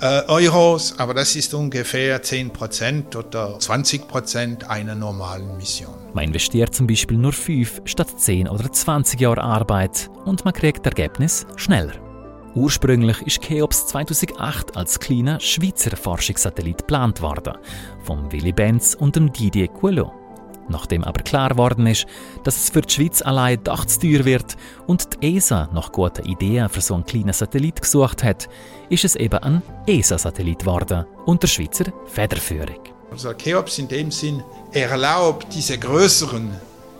äh, 0.00 0.22
Euros, 0.26 0.98
aber 0.98 1.14
das 1.14 1.36
ist 1.36 1.54
ungefähr 1.54 2.22
10 2.22 2.50
Prozent 2.50 3.16
oder 3.16 3.58
20 3.58 4.08
Prozent 4.08 4.70
einer 4.70 4.94
normalen 4.94 5.56
Mission. 5.56 5.94
Man 6.12 6.24
investiert 6.24 6.74
zum 6.74 6.86
Beispiel 6.86 7.16
nur 7.16 7.32
5 7.32 7.82
statt 7.84 8.08
10 8.18 8.48
oder 8.48 8.70
20 8.70 9.20
Jahre 9.20 9.42
Arbeit 9.42 10.10
und 10.24 10.44
man 10.44 10.52
kriegt 10.52 10.84
Ergebnis 10.84 11.46
schneller. 11.56 12.03
Ursprünglich 12.54 13.20
ist 13.22 13.42
Cheops 13.42 13.88
2008 13.88 14.76
als 14.76 15.00
kleiner 15.00 15.40
Schweizer 15.40 15.96
Forschungssatellit 15.96 16.78
geplant 16.78 17.20
worden, 17.20 17.54
vom 18.04 18.30
Willy 18.30 18.52
Benz 18.52 18.94
und 18.94 19.16
dem 19.16 19.32
Didier 19.32 19.66
Queloz. 19.66 20.12
Nachdem 20.68 21.02
aber 21.02 21.22
klar 21.22 21.48
geworden 21.50 21.86
ist, 21.86 22.06
dass 22.44 22.56
es 22.56 22.70
für 22.70 22.80
die 22.80 22.94
Schweiz 22.94 23.22
allein 23.22 23.62
doch 23.64 23.84
zu 23.84 23.98
teuer 23.98 24.24
wird 24.24 24.56
und 24.86 25.08
die 25.20 25.36
ESA 25.36 25.68
nach 25.74 25.90
guten 25.90 26.24
Ideen 26.26 26.68
für 26.68 26.80
so 26.80 26.94
einen 26.94 27.04
kleinen 27.04 27.32
Satellit 27.32 27.82
gesucht 27.82 28.22
hat, 28.22 28.48
ist 28.88 29.04
es 29.04 29.16
eben 29.16 29.40
ein 29.40 29.62
ESA-Satellit 29.86 30.60
geworden 30.60 31.06
unter 31.26 31.48
Schweizer 31.48 31.92
Federführung. 32.06 32.78
Also 33.10 33.32
Cheops 33.34 33.80
in 33.80 33.88
dem 33.88 34.12
Sinn 34.12 34.44
erlaubt 34.72 35.48
diese 35.52 35.76
größeren, 35.76 36.52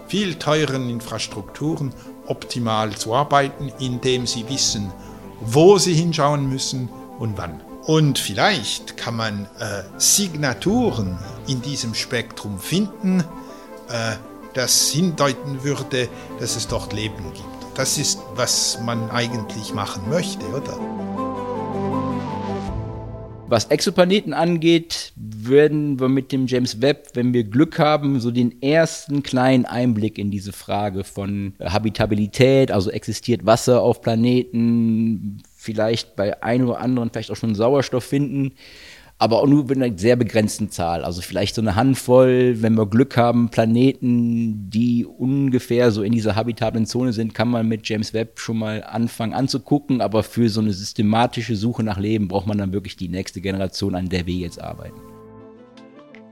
viel 0.09 0.35
teuren 0.35 0.91
Infrastrukturen 0.91 1.95
optimal 2.27 2.91
zu 2.97 3.15
arbeiten, 3.15 3.73
indem 3.79 4.27
sie 4.27 4.49
wissen, 4.49 4.93
wo 5.41 5.79
sie 5.79 5.95
hinschauen 5.95 6.49
müssen 6.49 6.89
und 7.19 7.37
wann. 7.37 7.61
Und 7.87 8.19
vielleicht 8.19 8.97
kann 8.97 9.17
man 9.17 9.45
äh, 9.59 9.83
Signaturen 9.99 11.19
in 11.47 11.61
diesem 11.61 11.95
Spektrum 11.95 12.59
finden, 12.59 13.21
äh, 13.91 14.17
das 14.55 14.91
hindeuten 14.91 15.65
würde, 15.65 16.09
dass 16.41 16.57
es 16.57 16.67
dort 16.67 16.93
Leben 16.93 17.33
gibt. 17.35 17.79
Das 17.79 17.99
ist, 17.99 18.21
was 18.37 18.79
man 18.85 19.11
eigentlich 19.11 19.75
machen 19.75 20.09
möchte, 20.09 20.47
oder? 20.47 20.79
Was 23.49 23.67
Exoplaneten 23.67 24.33
angeht, 24.33 25.13
werden 25.49 26.01
wir 26.01 26.09
mit 26.09 26.33
dem 26.33 26.47
James 26.47 26.81
Webb, 26.81 27.11
wenn 27.15 27.33
wir 27.33 27.45
Glück 27.45 27.79
haben, 27.79 28.21
so 28.21 28.31
den 28.31 28.61
ersten 28.63 29.23
kleinen 29.23 29.65
Einblick 29.65 30.19
in 30.19 30.31
diese 30.31 30.53
Frage 30.53 31.05
von 31.05 31.55
Habitabilität, 31.61 32.71
also 32.71 32.91
existiert 32.91 33.47
Wasser 33.47 33.83
auf 33.83 34.01
Planeten, 34.01 35.43
vielleicht 35.57 36.17
bei 36.17 36.43
einem 36.43 36.69
oder 36.69 36.81
anderen 36.81 37.11
vielleicht 37.11 37.31
auch 37.31 37.37
schon 37.37 37.55
Sauerstoff 37.55 38.05
finden 38.05 38.53
aber 39.19 39.41
auch 39.41 39.47
nur 39.47 39.65
mit 39.65 39.81
einer 39.81 39.97
sehr 39.97 40.17
begrenzten 40.17 40.71
Zahl. 40.71 41.05
Also 41.05 41.23
vielleicht 41.23 41.55
so 41.55 41.63
eine 41.63 41.77
Handvoll, 41.77 42.57
wenn 42.61 42.75
wir 42.75 42.87
Glück 42.87 43.17
haben, 43.17 43.49
Planeten, 43.49 44.69
die 44.71 45.07
ungefähr 45.07 45.91
so 45.93 46.03
in 46.03 46.13
dieser 46.13 46.35
habitablen 46.35 46.87
Zone 46.87 47.13
sind, 47.13 47.33
kann 47.35 47.49
man 47.49 47.69
mit 47.69 47.89
James 47.89 48.13
Webb 48.13 48.41
schon 48.41 48.59
mal 48.59 48.83
anfangen 48.83 49.33
anzugucken. 49.33 50.01
Aber 50.01 50.25
für 50.25 50.49
so 50.49 50.61
eine 50.61 50.73
systematische 50.73 51.57
Suche 51.57 51.85
nach 51.85 51.99
Leben 51.99 52.29
braucht 52.29 52.47
man 52.47 52.59
dann 52.59 52.73
wirklich 52.73 52.97
die 52.97 53.09
nächste 53.09 53.41
Generation, 53.41 53.95
an 53.95 54.09
der 54.09 54.27
wir 54.27 54.35
jetzt 54.35 54.61
arbeiten. 54.61 55.14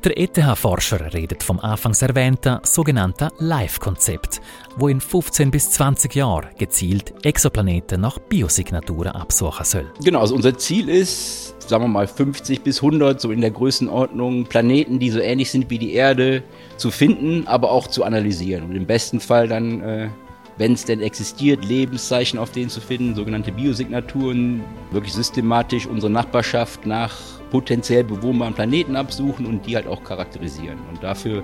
Der 0.05 0.19
ETH-Forscher 0.19 1.15
redet 1.15 1.45
vom 1.45 1.61
anfangs 1.61 2.03
erwähnten 2.03 2.59
sogenannten 2.65 3.29
LIFE-Konzept, 3.39 4.41
wo 4.77 4.89
in 4.89 5.01
15 5.01 5.53
bis 5.53 5.71
20 5.71 6.17
Jahren 6.17 6.49
gezielt 6.59 7.25
Exoplaneten 7.25 8.01
nach 8.01 8.19
Biosignaturen 8.19 9.13
absuchen 9.13 9.65
soll. 9.65 9.93
Genau, 10.03 10.19
also 10.19 10.35
unser 10.35 10.59
Ziel 10.59 10.89
ist, 10.89 11.55
sagen 11.69 11.85
wir 11.85 11.89
mal 11.89 12.09
50 12.09 12.63
bis 12.63 12.83
100, 12.83 13.21
so 13.21 13.31
in 13.31 13.41
der 13.41 13.53
Größenordnung, 13.53 14.47
Planeten, 14.47 14.99
die 14.99 15.11
so 15.11 15.21
ähnlich 15.21 15.53
sind 15.53 15.71
wie 15.71 15.79
die 15.79 15.93
Erde, 15.93 16.43
zu 16.79 16.91
finden, 16.91 17.47
aber 17.47 17.71
auch 17.71 17.87
zu 17.87 18.03
analysieren. 18.03 18.65
Und 18.65 18.75
im 18.75 18.87
besten 18.87 19.21
Fall 19.21 19.47
dann, 19.47 19.83
äh, 19.83 20.09
wenn 20.63 20.75
es 20.75 20.85
denn 20.85 21.01
existiert, 21.01 21.65
Lebenszeichen 21.65 22.39
auf 22.39 22.53
denen 22.53 22.71
zu 22.71 22.81
finden, 22.81 23.17
sogenannte 23.17 23.51
Biosignaturen, 23.51 24.63
wirklich 24.93 25.13
systematisch 25.13 25.87
unsere 25.87 26.13
Nachbarschaft 26.13 26.87
nach 26.87 27.19
potenziell 27.51 28.05
bewohnbaren 28.05 28.55
Planeten 28.55 28.95
absuchen 28.95 29.45
und 29.45 29.67
die 29.67 29.75
halt 29.75 29.89
auch 29.89 30.05
charakterisieren. 30.05 30.79
Und 30.89 31.03
dafür 31.03 31.43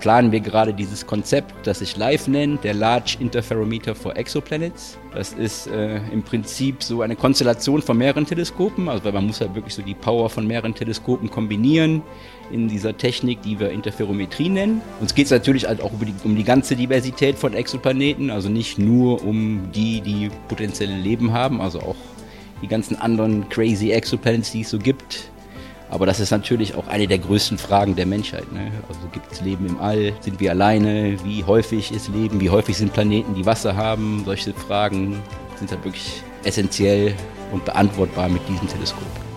planen 0.00 0.32
wir 0.32 0.40
gerade 0.40 0.74
dieses 0.74 1.06
Konzept, 1.06 1.54
das 1.66 1.78
sich 1.78 1.96
LIFE 1.96 2.30
nennt, 2.30 2.64
der 2.64 2.74
Large 2.74 3.18
Interferometer 3.20 3.94
for 3.94 4.16
Exoplanets. 4.16 4.98
Das 5.14 5.32
ist 5.34 5.66
äh, 5.68 6.00
im 6.12 6.22
Prinzip 6.22 6.82
so 6.82 7.02
eine 7.02 7.14
Konstellation 7.14 7.82
von 7.82 7.98
mehreren 7.98 8.26
Teleskopen, 8.26 8.88
also 8.88 9.04
weil 9.04 9.12
man 9.12 9.26
muss 9.26 9.40
halt 9.40 9.54
wirklich 9.54 9.74
so 9.74 9.82
die 9.82 9.94
Power 9.94 10.30
von 10.30 10.46
mehreren 10.46 10.74
Teleskopen 10.74 11.30
kombinieren 11.30 12.02
in 12.50 12.66
dieser 12.68 12.96
Technik, 12.96 13.42
die 13.42 13.60
wir 13.60 13.70
Interferometrie 13.70 14.48
nennen. 14.48 14.80
Uns 15.00 15.14
geht 15.14 15.26
es 15.26 15.30
natürlich 15.30 15.66
halt 15.66 15.80
auch 15.80 15.92
die, 16.00 16.14
um 16.24 16.34
die 16.34 16.44
ganze 16.44 16.74
Diversität 16.74 17.36
von 17.36 17.54
Exoplaneten, 17.54 18.30
also 18.30 18.48
nicht 18.48 18.78
nur 18.78 19.22
um 19.24 19.70
die, 19.72 20.00
die 20.00 20.30
potenzielle 20.48 20.96
Leben 20.96 21.32
haben, 21.32 21.60
also 21.60 21.80
auch 21.80 21.96
die 22.62 22.68
ganzen 22.68 22.96
anderen 22.96 23.48
crazy 23.48 23.90
Exoplanets, 23.90 24.52
die 24.52 24.62
es 24.62 24.70
so 24.70 24.78
gibt, 24.78 25.30
aber 25.90 26.06
das 26.06 26.20
ist 26.20 26.30
natürlich 26.30 26.74
auch 26.74 26.86
eine 26.86 27.06
der 27.06 27.18
größten 27.18 27.58
Fragen 27.58 27.96
der 27.96 28.06
Menschheit. 28.06 28.50
Ne? 28.52 28.70
Also 28.88 29.00
gibt 29.12 29.30
es 29.32 29.40
Leben 29.40 29.66
im 29.66 29.80
All? 29.80 30.12
Sind 30.20 30.38
wir 30.40 30.52
alleine? 30.52 31.16
Wie 31.24 31.44
häufig 31.44 31.92
ist 31.92 32.08
Leben? 32.08 32.40
Wie 32.40 32.50
häufig 32.50 32.76
sind 32.76 32.92
Planeten, 32.92 33.34
die 33.34 33.44
Wasser 33.44 33.76
haben? 33.76 34.22
Solche 34.24 34.54
Fragen 34.54 35.20
sind 35.56 35.70
halt 35.70 35.84
wirklich 35.84 36.22
essentiell 36.44 37.14
und 37.52 37.64
beantwortbar 37.64 38.28
mit 38.28 38.40
diesem 38.48 38.68
Teleskop. 38.68 39.29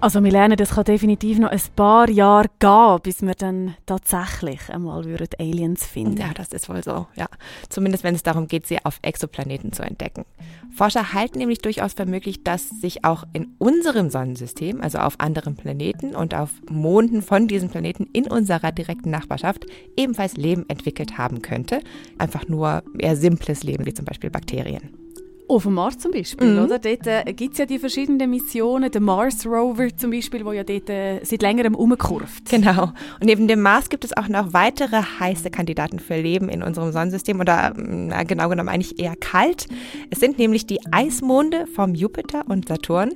Also 0.00 0.22
wir 0.22 0.30
lernen, 0.30 0.56
es 0.60 0.70
kann 0.70 0.84
definitiv 0.84 1.40
noch 1.40 1.50
ein 1.50 1.60
paar 1.74 2.08
Jahre 2.08 2.46
gehen, 2.60 2.98
bis 3.02 3.20
wir 3.20 3.34
dann 3.34 3.74
tatsächlich 3.84 4.60
einmal 4.70 5.04
Aliens 5.40 5.84
finden. 5.84 6.18
Ja, 6.18 6.30
das 6.32 6.52
ist 6.52 6.68
wohl 6.68 6.84
so. 6.84 7.08
Ja, 7.16 7.26
zumindest 7.68 8.04
wenn 8.04 8.14
es 8.14 8.22
darum 8.22 8.46
geht, 8.46 8.64
sie 8.68 8.78
auf 8.84 9.00
Exoplaneten 9.02 9.72
zu 9.72 9.82
entdecken. 9.82 10.24
Forscher 10.70 11.14
halten 11.14 11.38
nämlich 11.38 11.58
durchaus 11.58 11.94
für 11.94 12.06
möglich, 12.06 12.44
dass 12.44 12.68
sich 12.68 13.04
auch 13.04 13.24
in 13.32 13.56
unserem 13.58 14.08
Sonnensystem, 14.08 14.80
also 14.80 14.98
auf 14.98 15.18
anderen 15.18 15.56
Planeten 15.56 16.14
und 16.14 16.32
auf 16.32 16.50
Monden 16.70 17.20
von 17.20 17.48
diesen 17.48 17.68
Planeten 17.68 18.08
in 18.12 18.28
unserer 18.30 18.70
direkten 18.70 19.10
Nachbarschaft 19.10 19.66
ebenfalls 19.96 20.36
Leben 20.36 20.64
entwickelt 20.68 21.18
haben 21.18 21.42
könnte. 21.42 21.80
Einfach 22.18 22.46
nur 22.46 22.84
eher 23.00 23.16
simples 23.16 23.64
Leben, 23.64 23.84
wie 23.84 23.94
zum 23.94 24.04
Beispiel 24.04 24.30
Bakterien. 24.30 25.07
Auf 25.48 25.62
dem 25.62 25.74
Mars 25.74 25.96
zum 25.96 26.12
Beispiel, 26.12 26.54
mhm. 26.54 26.64
oder? 26.64 26.78
Dort 26.78 27.06
äh, 27.06 27.32
gibt 27.32 27.52
es 27.52 27.58
ja 27.58 27.64
die 27.64 27.78
verschiedenen 27.78 28.28
Missionen, 28.28 28.90
der 28.90 29.00
Mars 29.00 29.46
Rover 29.46 29.88
zum 29.96 30.10
Beispiel, 30.10 30.44
wo 30.44 30.52
ja 30.52 30.62
dort 30.62 30.90
äh, 30.90 31.24
seit 31.24 31.40
längerem 31.40 31.74
umkurvt. 31.74 32.50
Genau. 32.50 32.92
Und 33.20 33.24
neben 33.24 33.48
dem 33.48 33.62
Mars 33.62 33.88
gibt 33.88 34.04
es 34.04 34.14
auch 34.14 34.28
noch 34.28 34.52
weitere 34.52 35.00
heiße 35.20 35.50
Kandidaten 35.50 36.00
für 36.00 36.20
Leben 36.20 36.50
in 36.50 36.62
unserem 36.62 36.92
Sonnensystem 36.92 37.40
oder 37.40 37.72
na, 37.76 38.24
genau 38.24 38.50
genommen 38.50 38.68
eigentlich 38.68 38.98
eher 38.98 39.16
kalt. 39.16 39.68
Es 40.10 40.20
sind 40.20 40.38
nämlich 40.38 40.66
die 40.66 40.80
Eismonde 40.92 41.66
vom 41.66 41.94
Jupiter 41.94 42.44
und 42.46 42.68
Saturn. 42.68 43.12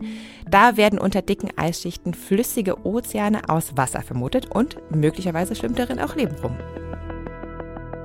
Da 0.51 0.79
werden 0.79 0.99
unter 0.99 1.21
dicken 1.21 1.51
Eisschichten 1.57 2.15
flüssige 2.15 2.87
Ozeane 2.87 3.49
aus 3.51 3.77
Wasser 3.77 4.01
vermutet 4.01 4.47
und 4.51 4.79
möglicherweise 4.91 5.55
schwimmt 5.55 5.79
darin 5.79 6.01
auch 6.01 6.17
Leben 6.17 6.37
rum. 6.43 6.57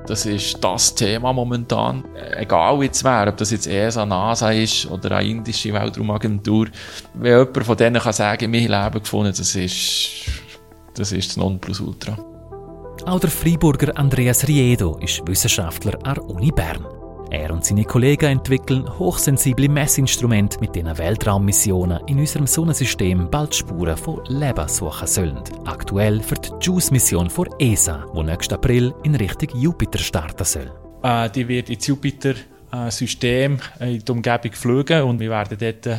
Das 0.08 0.26
ist 0.26 0.63
das 0.63 0.96
Thema 0.96 1.34
momentan. 1.34 2.06
Egal 2.38 2.82
jetzt 2.82 3.04
wer, 3.04 3.28
ob 3.28 3.38
das 3.38 3.52
jetzt 3.52 3.67
ESA, 3.67 4.06
NASA 4.06 4.52
ist 4.52 4.89
oder 4.89 5.17
eine 5.17 5.30
indische 5.30 5.74
Weltraumagentur. 5.74 6.67
Wenn 7.13 7.39
jemand 7.39 7.65
von 7.65 7.78
denen 7.78 8.02
kann 8.02 8.13
sagen, 8.13 8.52
wir 8.54 8.62
Leben 8.62 9.00
gefunden, 9.04 9.34
das 9.38 9.54
ist 9.54 10.10
das, 10.93 11.12
ist 11.12 11.30
das 11.30 11.38
Nonplusultra. 11.38 12.17
Auch 13.06 13.20
der 13.20 13.30
Freiburger 13.30 13.98
Andreas 13.98 14.48
Riedo 14.48 14.98
ist 14.98 15.22
Wissenschaftler 15.28 15.98
an 16.04 16.15
der 16.15 16.24
Uni 16.24 16.52
Bern. 16.52 16.96
Er 17.30 17.52
und 17.52 17.66
seine 17.66 17.84
Kollegen 17.84 18.32
entwickeln 18.32 18.88
hochsensible 19.00 19.68
Messinstrumente, 19.68 20.60
mit 20.60 20.76
denen 20.76 20.98
Weltraummissionen 20.98 22.00
in 22.08 22.20
unserem 22.20 22.48
Sonnensystem 22.48 23.30
bald 23.30 23.54
Spuren 23.54 23.98
von 23.98 24.24
Leben 24.28 24.68
suchen 24.68 25.08
sollen. 25.08 25.44
Aktuell 25.66 26.22
für 26.22 26.36
die 26.36 26.52
JUICE-Mission 26.62 27.30
von 27.30 27.50
ESA, 27.60 28.06
die 28.16 28.24
nächsten 28.24 28.54
April 28.54 28.94
in 29.04 29.16
Richtung 29.16 29.50
Jupiter 29.60 30.00
starten 30.00 30.46
soll. 30.46 30.72
Äh, 31.04 31.30
die 31.30 31.48
wird 31.48 31.70
ins 31.70 31.88
Jupiter-System 31.88 33.60
äh, 33.80 33.96
in 33.96 34.04
die 34.04 34.12
Umgebung 34.12 34.52
fliegen 34.54 35.04
und 35.04 35.20
wir 35.20 35.30
werden 35.30 35.58
dort 35.60 35.86
äh, 35.86 35.98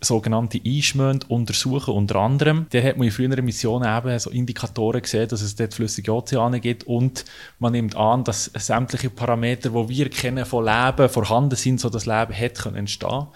sogenannte 0.00 0.60
Einschmönd 0.64 1.30
untersuchen, 1.30 1.94
unter 1.94 2.16
anderem. 2.16 2.66
Da 2.70 2.82
hat 2.82 2.96
man 2.96 3.06
in 3.06 3.12
früheren 3.12 3.44
Missionen 3.44 3.96
eben 3.96 4.18
so 4.18 4.30
Indikatoren 4.30 5.02
gesehen, 5.02 5.28
dass 5.28 5.40
es 5.40 5.56
dort 5.56 5.74
flüssige 5.74 6.12
Ozeane 6.12 6.60
gibt. 6.60 6.84
Und 6.84 7.24
man 7.58 7.72
nimmt 7.72 7.96
an, 7.96 8.24
dass 8.24 8.50
sämtliche 8.54 9.10
Parameter, 9.10 9.70
die 9.70 9.88
wir 9.88 10.10
kennen 10.10 10.44
von 10.44 10.64
Leben, 10.64 11.08
vorhanden 11.08 11.56
sind, 11.56 11.80
so 11.80 11.88
dass 11.88 12.06
Leben 12.06 12.32
hätte 12.32 12.62
können 12.62 12.76
entstehen 12.76 13.26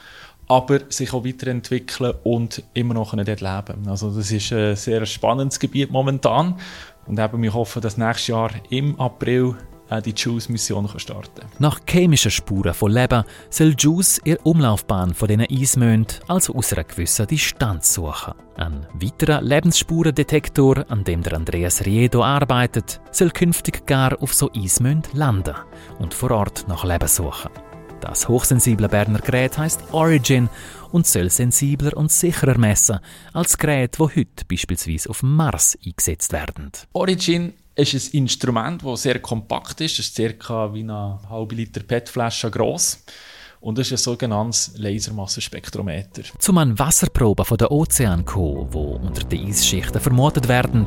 aber 0.51 0.81
sich 0.89 1.13
auch 1.13 1.25
weiterentwickeln 1.25 2.13
und 2.25 2.65
immer 2.75 2.93
noch 2.93 3.15
dort 3.15 3.41
leben. 3.41 3.87
Also 3.87 4.11
das 4.11 4.33
ist 4.33 4.53
ein 4.53 4.75
sehr 4.75 5.07
spannendes 5.07 5.61
Gebiet 5.61 5.93
momentan. 5.93 6.59
Und 7.07 7.21
eben 7.21 7.41
wir 7.41 7.55
hoffen, 7.55 7.81
dass 7.81 7.97
nächstes 7.97 8.27
Jahr 8.27 8.51
im 8.69 8.99
April 8.99 9.55
äh, 9.91 10.03
die 10.03 10.15
JUICE-Mission 10.15 10.89
starten 10.97 11.47
Nach 11.59 11.81
chemischen 11.87 12.31
Spuren 12.31 12.75
von 12.75 12.93
Leben 12.93 13.25
soll 13.51 13.75
JUICE 13.77 14.21
ihre 14.25 14.39
Umlaufbahn 14.43 15.15
von 15.15 15.29
diesen 15.29 15.47
Eismönden 15.51 16.17
also 16.29 16.55
aus 16.55 16.73
einer 16.73 16.85
gewissen 16.85 17.27
Distanz 17.27 17.95
suchen. 17.95 18.35
Ein 18.57 18.87
weiterer 18.95 19.43
Lebensspurendetektor, 19.43 20.85
an 20.89 21.05
dem 21.05 21.23
der 21.23 21.35
Andreas 21.35 21.85
Riedo 21.85 22.23
arbeitet, 22.23 23.01
soll 23.11 23.31
künftig 23.31 23.87
gar 23.87 24.21
auf 24.23 24.35
so 24.35 24.51
Eismönden 24.55 25.17
landen 25.17 25.55
und 25.99 26.15
vor 26.15 26.31
Ort 26.31 26.67
nach 26.69 26.85
Leben 26.85 27.09
suchen. 27.09 27.51
Das 28.01 28.29
hochsensible 28.29 28.89
Berner 28.89 29.19
Gerät 29.19 29.59
heißt 29.59 29.93
Origin 29.93 30.49
und 30.91 31.07
soll 31.07 31.31
sensibler 31.31 31.97
und 31.97 32.11
sicherer 32.11 32.57
messen 32.57 32.99
als 33.33 33.59
Geräte, 33.59 33.99
die 33.99 34.21
heute 34.21 34.45
beispielsweise 34.49 35.11
auf 35.11 35.23
Mars 35.23 35.79
eingesetzt 35.85 36.33
werden. 36.33 36.73
Origin 36.93 37.53
ist 37.75 38.13
ein 38.13 38.19
Instrument, 38.19 38.85
das 38.85 39.03
sehr 39.03 39.21
kompakt 39.21 39.81
ist. 39.81 39.99
Es 39.99 40.09
ist 40.09 40.39
ca. 40.39 40.73
wie 40.75 40.81
eine 40.81 41.19
halbe 41.29 41.55
Liter 41.55 41.83
PET-Flasche 41.83 42.51
gross. 42.51 43.03
Und 43.63 43.77
das 43.77 43.89
ist 43.89 43.93
ein 43.93 43.97
sogenanntes 43.99 44.73
Lasermassenspektrometer. 44.77 46.23
Zum 46.39 46.57
an 46.57 46.79
Wasserproben 46.79 47.45
von 47.45 47.59
der 47.59 47.71
Ozean 47.71 48.25
kommen, 48.25 48.71
die 48.71 48.77
unter 48.77 49.23
den 49.25 49.49
Eisschichten 49.49 50.01
vermutet 50.01 50.49
werden, 50.49 50.87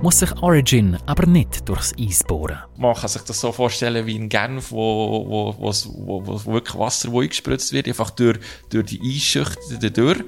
muss 0.00 0.20
sich 0.20 0.32
Origin 0.42 0.96
aber 1.04 1.26
nicht 1.26 1.68
durchs 1.68 1.92
Eis 2.00 2.24
bohren. 2.24 2.60
Man 2.78 2.94
kann 2.94 3.08
sich 3.08 3.20
das 3.22 3.38
so 3.38 3.52
vorstellen 3.52 4.06
wie 4.06 4.16
in 4.16 4.30
Genf, 4.30 4.72
wo, 4.72 5.26
wo, 5.28 5.54
wo, 5.58 6.26
wo, 6.26 6.52
wirklich 6.54 6.78
Wasser 6.78 7.12
wo 7.12 7.20
eingespritzt 7.20 7.74
wird, 7.74 7.88
einfach 7.88 8.08
durch, 8.08 8.38
durch 8.70 8.86
die 8.86 9.00
Eisschichten 9.02 9.92
durch. 9.92 10.20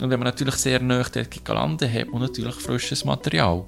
Und 0.00 0.10
wenn 0.10 0.18
man 0.18 0.24
natürlich 0.24 0.56
sehr 0.56 0.80
nah 0.80 1.04
dort 1.04 1.48
landet, 1.48 1.92
hat 1.92 2.08
man 2.08 2.22
natürlich 2.22 2.54
frisches 2.56 3.04
Material. 3.04 3.64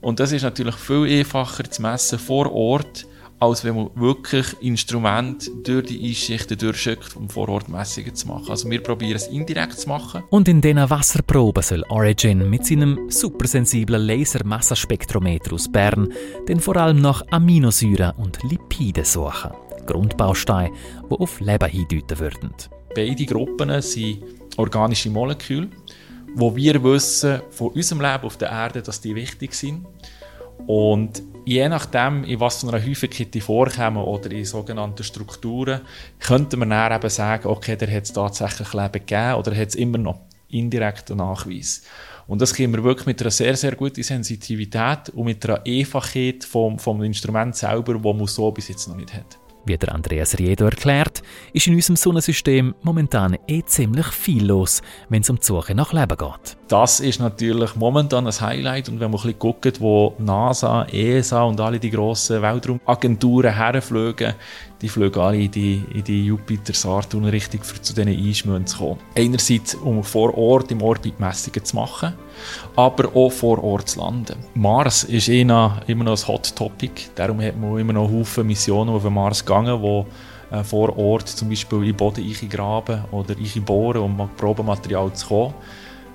Und 0.00 0.20
das 0.20 0.32
ist 0.32 0.42
natürlich 0.42 0.76
viel 0.76 1.18
einfacher 1.18 1.70
zu 1.70 1.82
messen 1.82 2.18
vor 2.18 2.52
Ort, 2.52 3.06
als 3.40 3.64
wenn 3.64 3.76
man 3.76 3.90
wirklich 3.94 4.46
Instrumente 4.60 5.50
durch 5.62 5.86
die 5.86 6.10
Eisschichten 6.10 6.58
durchschickt, 6.58 7.16
um 7.16 7.28
vor 7.28 7.48
Ort 7.48 7.68
Messungen 7.68 8.14
zu 8.14 8.26
machen. 8.26 8.50
Also 8.50 8.68
wir 8.68 8.82
probieren 8.82 9.16
es 9.16 9.28
indirekt 9.28 9.78
zu 9.78 9.88
machen. 9.88 10.24
Und 10.30 10.48
in 10.48 10.60
diesen 10.60 10.90
Wasserproben 10.90 11.62
soll 11.62 11.84
Origin 11.88 12.50
mit 12.50 12.66
seinem 12.66 13.10
supersensiblen 13.10 14.02
Lasermassenspektrometer 14.02 15.52
aus 15.52 15.70
Bern 15.70 16.12
dann 16.46 16.60
vor 16.60 16.76
allem 16.76 17.00
nach 17.00 17.22
Aminosäuren 17.30 18.12
und 18.16 18.42
Lipiden 18.42 19.04
suchen. 19.04 19.52
Grundbausteine, 19.86 20.74
die 21.10 21.14
auf 21.14 21.40
Leben 21.40 21.68
hindeuten 21.68 22.18
würden. 22.18 22.52
Beide 22.94 23.24
Gruppen 23.24 23.80
sind 23.80 24.24
organische 24.56 25.10
Moleküle, 25.10 25.68
wo 26.34 26.54
wir 26.54 26.82
wissen 26.82 27.40
von 27.50 27.68
unserem 27.68 28.00
Leben 28.00 28.24
auf 28.24 28.36
der 28.36 28.50
Erde, 28.50 28.82
dass 28.82 29.00
die 29.00 29.14
wichtig 29.14 29.54
sind. 29.54 29.86
Und 30.66 31.22
je 31.44 31.68
nachdem, 31.68 32.24
in 32.24 32.40
was 32.40 32.60
für 32.60 32.68
einer 32.68 32.84
Häufigkeit 32.84 33.32
die 33.32 33.40
vorkommen 33.40 34.02
oder 34.02 34.30
in 34.30 34.44
sogenannten 34.44 35.02
Strukturen, 35.02 35.80
könnte 36.18 36.56
man 36.56 36.70
dann 36.70 36.92
eben 36.92 37.10
sagen, 37.10 37.48
okay, 37.48 37.76
der 37.76 37.90
hat 37.90 38.04
es 38.04 38.12
tatsächlich 38.12 38.72
Leben 38.74 38.92
gegeben 38.92 39.34
oder 39.34 39.56
hat 39.56 39.68
es 39.68 39.74
immer 39.74 39.98
noch 39.98 40.20
indirekten 40.48 41.18
Nachweis. 41.18 41.82
Und 42.26 42.42
das 42.42 42.54
können 42.54 42.74
wir 42.74 42.84
wirklich 42.84 43.06
mit 43.06 43.22
einer 43.22 43.30
sehr, 43.30 43.56
sehr 43.56 43.74
guten 43.74 44.02
Sensitivität 44.02 45.08
und 45.14 45.24
mit 45.24 45.44
einer 45.48 45.62
Einfachheit 45.66 46.44
vom, 46.44 46.78
vom 46.78 47.02
Instrument 47.02 47.56
selber, 47.56 48.02
wo 48.02 48.12
man 48.12 48.26
so 48.26 48.50
bis 48.50 48.68
jetzt 48.68 48.86
noch 48.86 48.96
nicht 48.96 49.14
hat. 49.14 49.38
Wie 49.64 49.76
der 49.76 49.94
Andreas 49.94 50.38
Riedo 50.38 50.64
erklärt, 50.64 51.22
ist 51.52 51.66
in 51.66 51.74
unserem 51.74 51.96
Sonnensystem 51.96 52.74
momentan 52.82 53.36
eh 53.46 53.62
ziemlich 53.64 54.06
viel 54.06 54.46
los, 54.46 54.80
wenn 55.08 55.22
es 55.22 55.30
um 55.30 55.36
die 55.36 55.44
Suche 55.44 55.74
nach 55.74 55.92
Leben 55.92 56.16
geht. 56.16 56.56
Das 56.68 57.00
ist 57.00 57.20
natürlich 57.20 57.74
momentan 57.76 58.26
ein 58.26 58.40
Highlight 58.40 58.88
und 58.88 59.00
wenn 59.00 59.10
man 59.10 59.20
ein 59.20 59.22
bisschen 59.22 59.38
guckt, 59.38 59.80
wo 59.80 60.14
NASA, 60.18 60.86
ESA 60.90 61.42
und 61.42 61.60
alle 61.60 61.78
die 61.78 61.90
grossen 61.90 62.40
Weltraumagenturen 62.40 63.54
herfliegen, 63.54 64.34
die 64.80 64.88
fliegen 64.88 65.20
alle 65.20 65.38
in 65.38 65.50
die, 65.50 65.84
in 65.92 66.04
die 66.04 66.26
Jupiter-Saturn-Richtung, 66.26 67.60
um 67.60 67.82
zu 67.82 67.94
diesen 67.94 68.08
Einschmüssen 68.08 68.66
zu 68.66 68.78
kommen. 68.78 69.00
Einerseits, 69.16 69.74
um 69.74 70.02
vor 70.04 70.36
Ort 70.36 70.70
im 70.70 70.82
Orbit 70.82 71.18
Messungen 71.18 71.64
zu 71.64 71.76
machen, 71.76 72.14
aber 72.76 73.14
auch 73.14 73.30
vor 73.30 73.62
Ort 73.62 73.88
zu 73.88 74.00
landen. 74.00 74.36
Mars 74.54 75.04
ist 75.04 75.28
eh 75.28 75.42
immer 75.42 76.04
noch 76.04 76.18
ein 76.18 76.28
Hot 76.28 76.54
Topic, 76.54 77.10
darum 77.14 77.40
hat 77.40 77.56
man 77.56 77.78
immer 77.78 77.92
noch 77.92 78.10
Haufen 78.10 78.46
Missionen 78.46 78.94
auf 78.94 79.02
den 79.02 79.14
Mars 79.14 79.44
gegangen, 79.44 79.80
wo 79.80 80.06
äh, 80.50 80.64
vor 80.64 80.96
Ort 80.96 81.28
zum 81.28 81.48
Beispiel 81.48 81.84
in 81.84 81.96
Boden 81.96 82.48
graben 82.48 83.04
oder 83.10 83.34
bohren, 83.64 84.02
um 84.02 84.20
an 84.20 84.30
Probenmaterial 84.36 85.12
zu 85.12 85.26
kommen. 85.26 85.54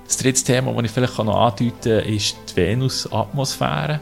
Das 0.06 0.18
dritte 0.18 0.44
Thema, 0.44 0.72
das 0.72 0.84
ich 0.84 0.90
vielleicht 0.90 1.18
noch 1.18 1.36
andeuten 1.36 2.00
kann, 2.02 2.12
ist 2.12 2.36
die 2.50 2.56
Venus-Atmosphäre. 2.56 4.00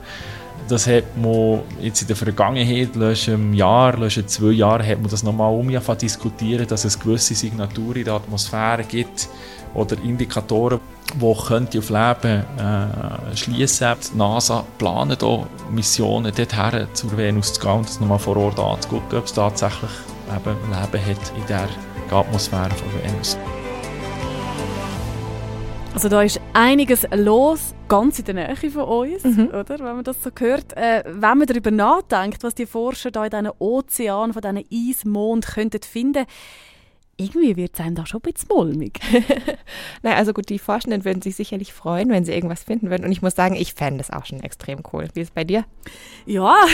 Das 0.68 0.86
hat 0.86 1.16
man 1.16 1.60
jetzt 1.80 2.02
in 2.02 2.08
der 2.08 2.16
Vergangenheit, 2.16 2.90
im 3.28 3.52
Jahr, 3.52 4.00
in 4.00 4.28
zwei 4.28 4.52
Jahren, 4.52 4.86
hat 4.86 5.00
man 5.00 5.10
das 5.10 5.22
nochmal 5.22 5.52
um 5.52 5.68
diskutieren, 5.98 6.66
dass 6.66 6.84
es 6.84 6.98
gewisse 6.98 7.34
Signaturen 7.34 7.96
in 7.96 8.04
der 8.04 8.14
Atmosphäre 8.14 8.84
gibt 8.84 9.28
oder 9.74 9.96
Indikatoren, 10.02 10.80
die 11.14 11.34
könnte 11.46 11.78
auf 11.78 11.90
Leben 11.90 12.44
äh, 12.58 13.36
schließen. 13.36 13.94
Die 14.12 14.16
NASA 14.16 14.64
plant 14.78 15.20
hier 15.20 15.46
Missionen 15.70 16.32
dorthin 16.34 16.86
zur 16.92 17.16
Venus 17.16 17.54
zu 17.54 17.60
gehen 17.60 17.78
und 17.78 17.88
das 17.88 18.00
nochmal 18.00 18.18
vor 18.18 18.36
Ort 18.36 18.58
anzugucken, 18.58 19.18
ob 19.18 19.24
es 19.24 19.32
tatsächlich 19.32 19.90
eben 20.34 20.56
Leben 20.70 21.06
hat 21.06 21.32
in 21.36 21.46
der 21.48 21.68
Atmosphäre 22.10 22.70
von 22.70 22.88
Venus. 23.02 23.36
Also 25.94 26.08
da 26.08 26.22
ist 26.22 26.40
einiges 26.54 27.06
los, 27.14 27.74
ganz 27.86 28.18
in 28.18 28.24
der 28.24 28.34
Nähe 28.34 28.70
von 28.70 28.82
uns, 28.82 29.24
mhm. 29.24 29.48
oder? 29.48 29.78
Wenn 29.78 29.96
man 29.96 30.04
das 30.04 30.22
so 30.22 30.30
hört. 30.38 30.74
Äh, 30.74 31.04
wenn 31.06 31.38
man 31.38 31.46
darüber 31.46 31.70
nachdenkt, 31.70 32.42
was 32.42 32.54
die 32.54 32.64
Forscher 32.64 33.10
da 33.10 33.24
in 33.24 33.30
diesen 33.30 33.50
Ozeanen, 33.58 34.32
von 34.32 34.40
diesen 34.40 34.64
Eismond 34.72 35.46
könnten 35.46 35.82
finden, 35.82 36.24
irgendwie 37.16 37.56
wird 37.56 37.74
es 37.74 37.80
einem 37.80 37.94
da 37.94 38.06
schon 38.06 38.20
ein 38.20 38.32
bisschen 38.32 38.48
mulmig. 38.48 38.98
Nein, 40.02 40.16
also 40.16 40.32
gut, 40.32 40.48
die 40.48 40.58
Forschenden 40.58 41.04
würden 41.04 41.22
sich 41.22 41.36
sicherlich 41.36 41.72
freuen, 41.72 42.10
wenn 42.10 42.24
sie 42.24 42.32
irgendwas 42.32 42.64
finden 42.64 42.90
würden. 42.90 43.04
Und 43.04 43.12
ich 43.12 43.22
muss 43.22 43.34
sagen, 43.34 43.54
ich 43.54 43.74
fände 43.74 43.98
das 43.98 44.10
auch 44.10 44.26
schon 44.26 44.40
extrem 44.40 44.82
cool. 44.92 45.08
Wie 45.14 45.20
ist 45.20 45.28
es 45.28 45.34
bei 45.34 45.44
dir? 45.44 45.64
Ja. 46.26 46.56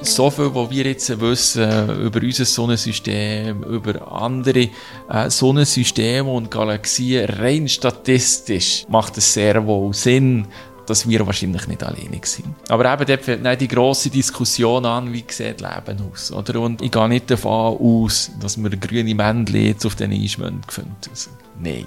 so 0.00 0.30
viel, 0.30 0.54
was 0.54 0.70
wir 0.70 0.84
jetzt 0.84 1.20
wissen 1.20 2.00
über 2.00 2.20
unser 2.22 2.44
Sonnensystem, 2.44 3.62
über 3.64 4.10
andere 4.10 4.68
äh, 5.08 5.30
Sonnensysteme 5.30 6.30
und 6.30 6.50
Galaxien, 6.50 7.28
rein 7.28 7.68
statistisch 7.68 8.86
macht 8.88 9.18
es 9.18 9.34
sehr 9.34 9.66
wohl 9.66 9.92
Sinn, 9.94 10.46
dass 10.88 11.08
wir 11.08 11.26
wahrscheinlich 11.26 11.66
nicht 11.66 11.82
alleinig 11.82 12.26
sind. 12.26 12.48
Aber 12.68 12.92
eben 12.92 13.06
dort 13.06 13.24
fällt 13.24 13.60
die 13.60 13.68
grosse 13.68 14.10
Diskussion 14.10 14.84
an, 14.84 15.12
wie 15.12 15.24
sieht 15.28 15.60
Leben 15.60 16.10
aus. 16.10 16.32
Oder? 16.32 16.60
Und 16.60 16.82
ich 16.82 16.90
gehe 16.90 17.08
nicht 17.08 17.30
davon 17.30 17.76
aus, 17.78 18.30
dass 18.40 18.62
wir 18.62 18.70
grüne 18.70 19.14
Männchen 19.14 19.66
jetzt 19.66 19.86
auf 19.86 19.94
den 19.94 20.12
Eismünden 20.12 20.62
gefunden 20.66 20.94
haben. 21.04 21.38
Nein. 21.60 21.86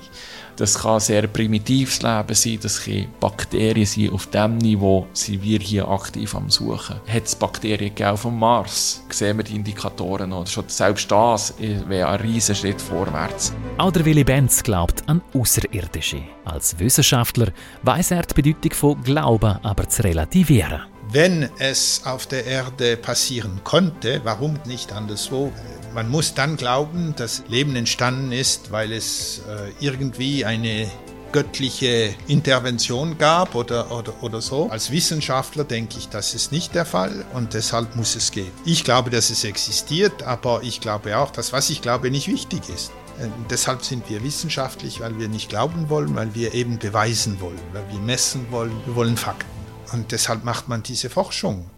Das 0.61 0.77
kann 0.77 0.99
sehr 0.99 1.25
primitives 1.25 2.03
Leben 2.03 2.35
sein, 2.35 2.59
das 2.61 2.83
können 2.83 3.07
Bakterien 3.19 3.83
sein. 3.83 4.11
Auf 4.11 4.27
dem 4.27 4.59
Niveau 4.59 5.07
sind 5.11 5.41
wir 5.41 5.57
hier 5.57 5.87
aktiv 5.87 6.35
am 6.35 6.51
Suchen. 6.51 6.97
Hat 7.07 7.25
es 7.25 7.33
Bakterien 7.33 7.91
auf 8.05 8.21
dem 8.21 8.37
Mars? 8.37 9.03
Sehen 9.09 9.37
wir 9.37 9.43
die 9.43 9.55
Indikatoren 9.55 10.29
noch? 10.29 10.45
Selbst 10.45 11.09
das 11.09 11.55
wäre 11.87 12.09
ein 12.09 12.19
riesiger 12.19 12.53
Schritt 12.53 12.79
vorwärts. 12.79 13.55
Auch 13.79 13.91
der 13.91 14.05
Willy 14.05 14.23
Benz 14.23 14.61
glaubt 14.61 15.01
an 15.09 15.23
Außerirdische. 15.33 16.21
Als 16.45 16.77
Wissenschaftler 16.77 17.47
weiß 17.81 18.11
er 18.11 18.21
die 18.21 18.39
Bedeutung 18.39 18.73
von 18.73 19.01
Glauben 19.01 19.57
aber 19.63 19.89
zu 19.89 20.03
relativieren. 20.03 20.90
Wenn 21.13 21.49
es 21.59 22.03
auf 22.05 22.25
der 22.25 22.45
Erde 22.45 22.95
passieren 22.95 23.59
konnte, 23.65 24.21
warum 24.23 24.57
nicht 24.65 24.93
anderswo? 24.93 25.51
Man 25.93 26.09
muss 26.09 26.35
dann 26.35 26.55
glauben, 26.55 27.13
dass 27.17 27.43
Leben 27.49 27.75
entstanden 27.75 28.31
ist, 28.31 28.71
weil 28.71 28.93
es 28.93 29.39
äh, 29.39 29.73
irgendwie 29.85 30.45
eine 30.45 30.89
göttliche 31.33 32.15
Intervention 32.27 33.17
gab 33.17 33.55
oder, 33.55 33.91
oder, 33.91 34.23
oder 34.23 34.39
so. 34.39 34.69
Als 34.69 34.89
Wissenschaftler 34.89 35.65
denke 35.65 35.97
ich, 35.97 36.07
das 36.07 36.33
ist 36.33 36.53
nicht 36.53 36.75
der 36.75 36.85
Fall 36.85 37.25
und 37.33 37.55
deshalb 37.55 37.97
muss 37.97 38.15
es 38.15 38.31
gehen. 38.31 38.51
Ich 38.63 38.85
glaube, 38.85 39.09
dass 39.09 39.31
es 39.31 39.43
existiert, 39.43 40.23
aber 40.23 40.63
ich 40.63 40.79
glaube 40.79 41.17
auch, 41.17 41.31
dass 41.31 41.51
was 41.51 41.69
ich 41.69 41.81
glaube 41.81 42.09
nicht 42.09 42.29
wichtig 42.29 42.61
ist. 42.73 42.93
Und 43.19 43.25
äh, 43.25 43.47
deshalb 43.49 43.83
sind 43.83 44.09
wir 44.09 44.23
wissenschaftlich, 44.23 45.01
weil 45.01 45.19
wir 45.19 45.27
nicht 45.27 45.49
glauben 45.49 45.89
wollen, 45.89 46.15
weil 46.15 46.33
wir 46.35 46.53
eben 46.53 46.79
beweisen 46.79 47.41
wollen, 47.41 47.59
weil 47.73 47.83
wir 47.91 47.99
messen 47.99 48.47
wollen, 48.49 48.71
wir 48.85 48.95
wollen 48.95 49.17
Fakten. 49.17 49.60
Und 49.91 50.11
deshalb 50.11 50.43
macht 50.43 50.67
man 50.67 50.83
diese 50.83 51.09
Forschung. 51.09 51.69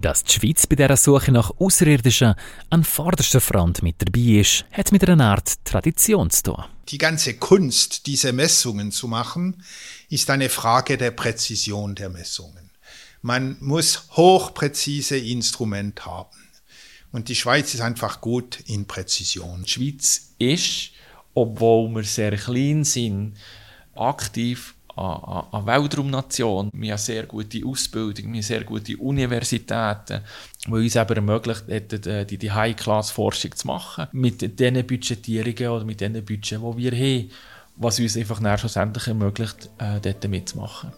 Dass 0.00 0.24
die 0.24 0.32
Schweiz 0.32 0.66
bei 0.66 0.76
dieser 0.76 0.96
Suche 0.96 1.32
nach 1.32 1.50
Außerirdischen 1.58 2.34
an 2.70 2.84
vorderster 2.84 3.40
Front 3.40 3.82
mit 3.82 3.96
dabei 3.98 4.40
ist, 4.40 4.64
hat 4.70 4.92
mit 4.92 5.08
einer 5.08 5.24
Art 5.24 5.64
Tradition 5.64 6.28
zu 6.30 6.42
tun. 6.42 6.64
Die 6.88 6.98
ganze 6.98 7.34
Kunst, 7.34 8.06
diese 8.06 8.32
Messungen 8.32 8.92
zu 8.92 9.08
machen, 9.08 9.62
ist 10.08 10.28
eine 10.28 10.50
Frage 10.50 10.98
der 10.98 11.12
Präzision 11.12 11.94
der 11.94 12.10
Messungen. 12.10 12.70
Man 13.22 13.56
muss 13.60 14.08
hochpräzise 14.12 15.16
Instrument 15.16 16.04
haben. 16.04 16.36
Und 17.10 17.28
die 17.28 17.34
Schweiz 17.34 17.72
ist 17.72 17.80
einfach 17.80 18.20
gut 18.20 18.60
in 18.66 18.86
Präzision. 18.86 19.64
Die 19.64 19.70
Schweiz 19.70 20.34
ist, 20.38 20.90
obwohl 21.34 21.88
wir 21.88 22.04
sehr 22.04 22.36
klein 22.36 22.84
sind, 22.84 23.34
aktiv 23.94 24.75
an, 24.96 25.44
an 25.52 25.66
Weltraumnation. 25.66 26.70
Wir 26.72 26.92
haben 26.92 26.98
sehr 26.98 27.24
gute 27.24 27.64
Ausbildung, 27.64 28.32
wir 28.32 28.34
haben 28.34 28.42
sehr 28.42 28.64
gute 28.64 28.96
Universitäten, 28.96 30.22
die 30.66 30.70
uns 30.70 30.96
eben 30.96 31.16
ermöglicht 31.16 31.68
hätten, 31.68 32.26
die, 32.26 32.38
die 32.38 32.50
High-Class-Forschung 32.50 33.54
zu 33.54 33.66
machen. 33.66 34.08
Mit 34.12 34.58
diesen 34.58 34.86
Budgetierungen 34.86 35.68
oder 35.68 35.84
mit 35.84 36.00
diesen 36.00 36.24
Budgets, 36.24 36.48
die 36.48 36.76
wir 36.78 36.92
haben, 36.92 37.30
was 37.76 38.00
uns 38.00 38.16
einfach 38.16 38.58
schlussendlich 38.58 39.06
ermöglicht, 39.06 39.70
äh, 39.78 40.00
dort 40.00 40.28
mitzumachen. 40.28 40.92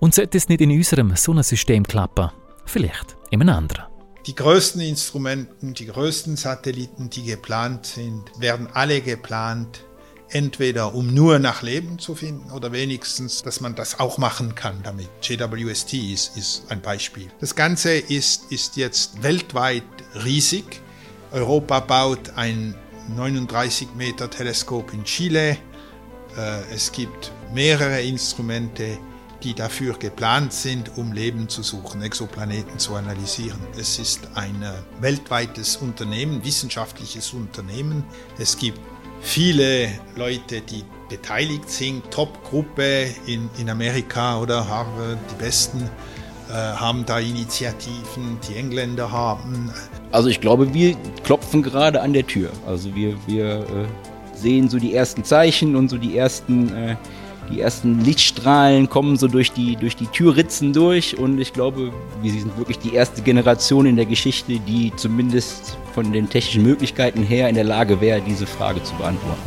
Und 0.00 0.14
sollte 0.14 0.36
es 0.36 0.48
nicht 0.48 0.60
in 0.60 0.70
unserem 0.70 1.14
Sonnensystem 1.16 1.84
klappen? 1.84 2.30
Vielleicht 2.66 3.16
in 3.30 3.40
einem 3.40 3.56
anderen. 3.56 3.84
Die 4.26 4.34
größten 4.34 4.80
Instrumenten, 4.80 5.74
die 5.74 5.86
größten 5.86 6.36
Satelliten, 6.36 7.10
die 7.10 7.24
geplant 7.24 7.84
sind, 7.86 8.24
werden 8.38 8.68
alle 8.72 9.02
geplant, 9.02 9.84
entweder 10.30 10.94
um 10.94 11.12
nur 11.12 11.38
nach 11.38 11.62
Leben 11.62 11.98
zu 11.98 12.14
finden 12.14 12.50
oder 12.50 12.72
wenigstens, 12.72 13.42
dass 13.42 13.60
man 13.60 13.74
das 13.74 14.00
auch 14.00 14.18
machen 14.18 14.54
kann 14.54 14.80
damit. 14.82 15.08
JWST 15.22 15.94
ist, 15.94 16.36
ist 16.36 16.64
ein 16.68 16.80
Beispiel. 16.80 17.28
Das 17.40 17.54
Ganze 17.54 17.94
ist, 17.94 18.50
ist 18.50 18.76
jetzt 18.76 19.22
weltweit 19.22 19.84
riesig. 20.24 20.80
Europa 21.32 21.80
baut 21.80 22.30
ein 22.36 22.74
39 23.14 23.88
Meter 23.96 24.30
Teleskop 24.30 24.92
in 24.92 25.04
Chile. 25.04 25.58
Äh, 26.36 26.74
es 26.74 26.90
gibt 26.90 27.32
mehrere 27.52 28.00
Instrumente, 28.00 28.98
die 29.42 29.54
dafür 29.54 29.94
geplant 29.98 30.52
sind, 30.52 30.96
um 30.96 31.12
Leben 31.12 31.48
zu 31.48 31.62
suchen, 31.62 32.02
Exoplaneten 32.02 32.78
zu 32.78 32.94
analysieren. 32.94 33.60
Es 33.78 33.98
ist 33.98 34.26
ein 34.34 34.62
äh, 34.62 34.72
weltweites 35.00 35.76
Unternehmen, 35.76 36.42
wissenschaftliches 36.44 37.34
Unternehmen. 37.34 38.04
Es 38.38 38.56
gibt 38.56 38.80
viele 39.24 39.88
Leute, 40.16 40.60
die 40.60 40.84
beteiligt 41.08 41.68
sind, 41.68 42.08
Top-Gruppe 42.10 43.06
in, 43.26 43.48
in 43.58 43.70
Amerika 43.70 44.38
oder 44.38 44.68
Harvard, 44.68 45.18
die 45.30 45.42
besten 45.42 45.82
äh, 46.48 46.52
haben 46.52 47.04
da 47.06 47.18
Initiativen, 47.18 48.38
die 48.48 48.56
Engländer 48.56 49.10
haben. 49.10 49.72
Also 50.12 50.28
ich 50.28 50.40
glaube, 50.40 50.72
wir 50.72 50.94
klopfen 51.24 51.62
gerade 51.62 52.00
an 52.02 52.12
der 52.12 52.26
Tür. 52.26 52.50
Also 52.66 52.94
wir, 52.94 53.16
wir 53.26 53.60
äh, 53.60 54.36
sehen 54.36 54.68
so 54.68 54.78
die 54.78 54.94
ersten 54.94 55.24
Zeichen 55.24 55.74
und 55.74 55.88
so 55.88 55.96
die 55.96 56.16
ersten 56.16 56.68
äh, 56.74 56.96
die 57.50 57.60
ersten 57.60 58.00
Lichtstrahlen 58.04 58.88
kommen 58.88 59.16
so 59.16 59.28
durch 59.28 59.52
die, 59.52 59.76
durch 59.76 59.96
die 59.96 60.06
Türritzen 60.06 60.72
durch 60.72 61.18
und 61.18 61.38
ich 61.38 61.52
glaube, 61.52 61.92
wir 62.22 62.30
sind 62.32 62.56
wirklich 62.56 62.78
die 62.78 62.94
erste 62.94 63.22
Generation 63.22 63.86
in 63.86 63.96
der 63.96 64.06
Geschichte, 64.06 64.58
die 64.60 64.92
zumindest 64.96 65.76
von 65.94 66.12
den 66.12 66.28
technischen 66.28 66.62
Möglichkeiten 66.62 67.22
her 67.22 67.48
in 67.48 67.54
der 67.54 67.64
Lage 67.64 68.00
wäre, 68.00 68.20
diese 68.20 68.46
Frage 68.46 68.82
zu 68.82 68.94
beantworten. 68.94 69.42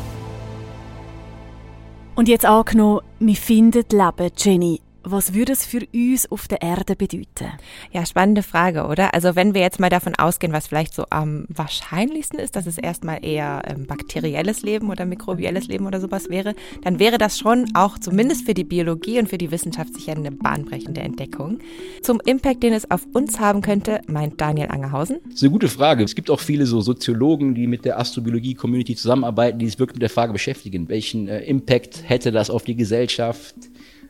Und 2.16 2.28
jetzt 2.28 2.46
angenommen, 2.46 3.02
wir 3.20 3.36
finden 3.36 3.84
Leben, 3.92 4.32
Jenny. 4.36 4.82
Was 5.10 5.34
würde 5.34 5.54
es 5.54 5.66
für 5.66 5.88
uns 5.94 6.30
auf 6.30 6.50
der 6.50 6.62
Erde 6.62 6.98
bedeuten? 6.98 7.54
Ja, 7.94 8.06
spannende 8.06 8.44
Frage, 8.44 8.88
oder? 8.88 9.14
Also 9.14 9.38
wenn 9.38 9.54
wir 9.54 9.62
jetzt 9.62 9.80
mal 9.80 9.90
davon 9.90 10.16
ausgehen, 10.16 10.52
was 10.52 10.68
vielleicht 10.68 10.94
so 10.94 11.06
am 11.10 11.46
wahrscheinlichsten 11.48 12.40
ist, 12.40 12.58
dass 12.58 12.68
es 12.68 12.78
erstmal 12.78 13.24
eher 13.24 13.62
ähm, 13.68 13.86
bakterielles 13.86 14.64
Leben 14.64 14.90
oder 14.90 15.06
mikrobielles 15.06 15.68
Leben 15.68 15.86
oder 15.86 16.02
sowas 16.02 16.30
wäre, 16.30 16.56
dann 16.84 17.00
wäre 17.00 17.18
das 17.18 17.40
schon 17.40 17.68
auch 17.74 17.98
zumindest 17.98 18.46
für 18.46 18.54
die 18.54 18.66
Biologie 18.66 19.18
und 19.20 19.30
für 19.30 19.38
die 19.38 19.50
Wissenschaft 19.50 19.94
sicher 19.94 20.12
eine 20.12 20.32
bahnbrechende 20.32 21.00
Entdeckung. 21.00 21.60
Zum 22.02 22.20
Impact, 22.26 22.64
den 22.64 22.74
es 22.74 22.92
auf 22.92 23.08
uns 23.14 23.40
haben 23.40 23.62
könnte, 23.62 24.02
meint 24.08 24.42
Daniel 24.42 24.68
Angerhausen. 24.68 25.20
Das 25.24 25.36
ist 25.36 25.44
eine 25.44 25.52
gute 25.52 25.70
Frage. 25.70 26.04
Es 26.04 26.16
gibt 26.16 26.30
auch 26.30 26.42
viele 26.42 26.66
so 26.66 26.82
Soziologen, 26.82 27.56
die 27.56 27.68
mit 27.68 27.86
der 27.86 27.98
Astrobiologie-Community 27.98 28.98
zusammenarbeiten, 28.98 29.60
die 29.60 29.68
sich 29.68 29.80
wirklich 29.80 29.96
mit 29.96 30.02
der 30.02 30.10
Frage 30.10 30.34
beschäftigen. 30.34 30.90
Welchen 30.90 31.30
äh, 31.30 31.40
Impact 31.46 32.04
hätte 32.10 32.34
das 32.34 32.50
auf 32.50 32.64
die 32.64 32.76
Gesellschaft? 32.76 33.56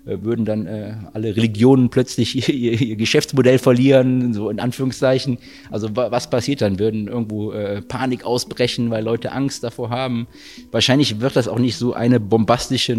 Äh, 0.07 0.23
würden 0.23 0.45
dann 0.45 0.65
äh, 0.67 0.93
alle 1.13 1.35
Religionen 1.35 1.89
plötzlich 1.89 2.49
ihr, 2.49 2.79
ihr, 2.79 2.95
Geschäftsmodell 2.95 3.59
verlieren, 3.59 4.33
so 4.33 4.49
in 4.49 4.59
Anführungszeichen. 4.59 5.37
Also 5.69 5.89
was 5.93 6.29
passiert 6.29 6.61
dann? 6.61 6.79
Würden 6.79 7.07
irgendwo 7.07 7.51
äh, 7.51 7.81
Panik 7.81 8.25
ausbrechen, 8.25 8.89
weil 8.89 9.03
Leute 9.03 9.31
Angst 9.33 9.63
davor 9.63 9.89
haben? 9.89 10.27
Wahrscheinlich 10.71 11.19
wird 11.19 11.35
das 11.35 11.47
auch 11.47 11.59
nicht 11.59 11.75
so 11.75 11.93
eine 11.93 12.19
bombastische 12.19 12.97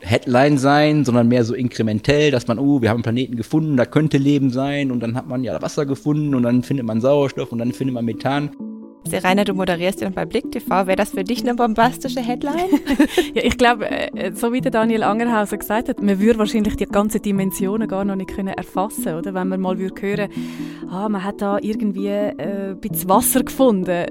Headline 0.00 0.58
sein, 0.58 1.04
sondern 1.04 1.28
mehr 1.28 1.44
so 1.44 1.54
inkrementell, 1.54 2.30
dass 2.30 2.46
man, 2.46 2.58
oh, 2.58 2.80
wir 2.80 2.88
haben 2.88 2.96
einen 2.96 3.02
Planeten 3.02 3.36
gefunden, 3.36 3.76
da 3.76 3.84
könnte 3.84 4.16
Leben 4.16 4.50
sein 4.50 4.90
und 4.90 5.00
dann 5.00 5.14
hat 5.14 5.28
man 5.28 5.44
ja 5.44 5.60
Wasser 5.60 5.86
gefunden 5.86 6.34
und 6.34 6.44
dann 6.44 6.62
findet 6.62 6.86
man 6.86 7.00
Sauerstoff 7.00 7.52
und 7.52 7.58
dann 7.58 7.72
findet 7.72 7.94
man 7.94 8.04
Methan. 8.04 8.50
Serena, 9.04 9.44
du 9.44 9.54
moderierst 9.54 10.00
ja 10.00 10.08
bei 10.10 10.24
Blick 10.24 10.50
TV. 10.52 10.86
Wäre 10.86 10.96
das 10.96 11.10
für 11.10 11.24
dich 11.24 11.42
eine 11.42 11.54
bombastische 11.54 12.20
Headline? 12.20 12.70
ja, 13.34 13.42
ich 13.42 13.58
glaube, 13.58 13.90
äh, 13.90 14.32
so 14.32 14.52
wie 14.52 14.60
der 14.60 14.70
Daniel 14.70 15.02
Angerhauser 15.02 15.58
gesagt 15.58 15.88
hat, 15.88 16.02
man 16.02 16.20
würde 16.20 16.38
wahrscheinlich 16.38 16.76
die 16.76 16.86
ganzen 16.86 17.20
Dimensionen 17.20 17.88
gar 17.88 18.04
noch 18.04 18.16
nicht 18.16 18.36
erfassen 18.38 19.14
oder? 19.14 19.34
Wenn 19.34 19.48
man 19.48 19.60
mal 19.60 19.78
würde 19.78 20.00
hören 20.00 20.28
ah, 20.92 21.08
man 21.08 21.24
hat 21.24 21.40
da 21.40 21.58
irgendwie 21.60 22.08
äh, 22.08 22.70
ein 22.70 22.80
bisschen 22.80 23.08
Wasser 23.08 23.42
gefunden 23.42 24.06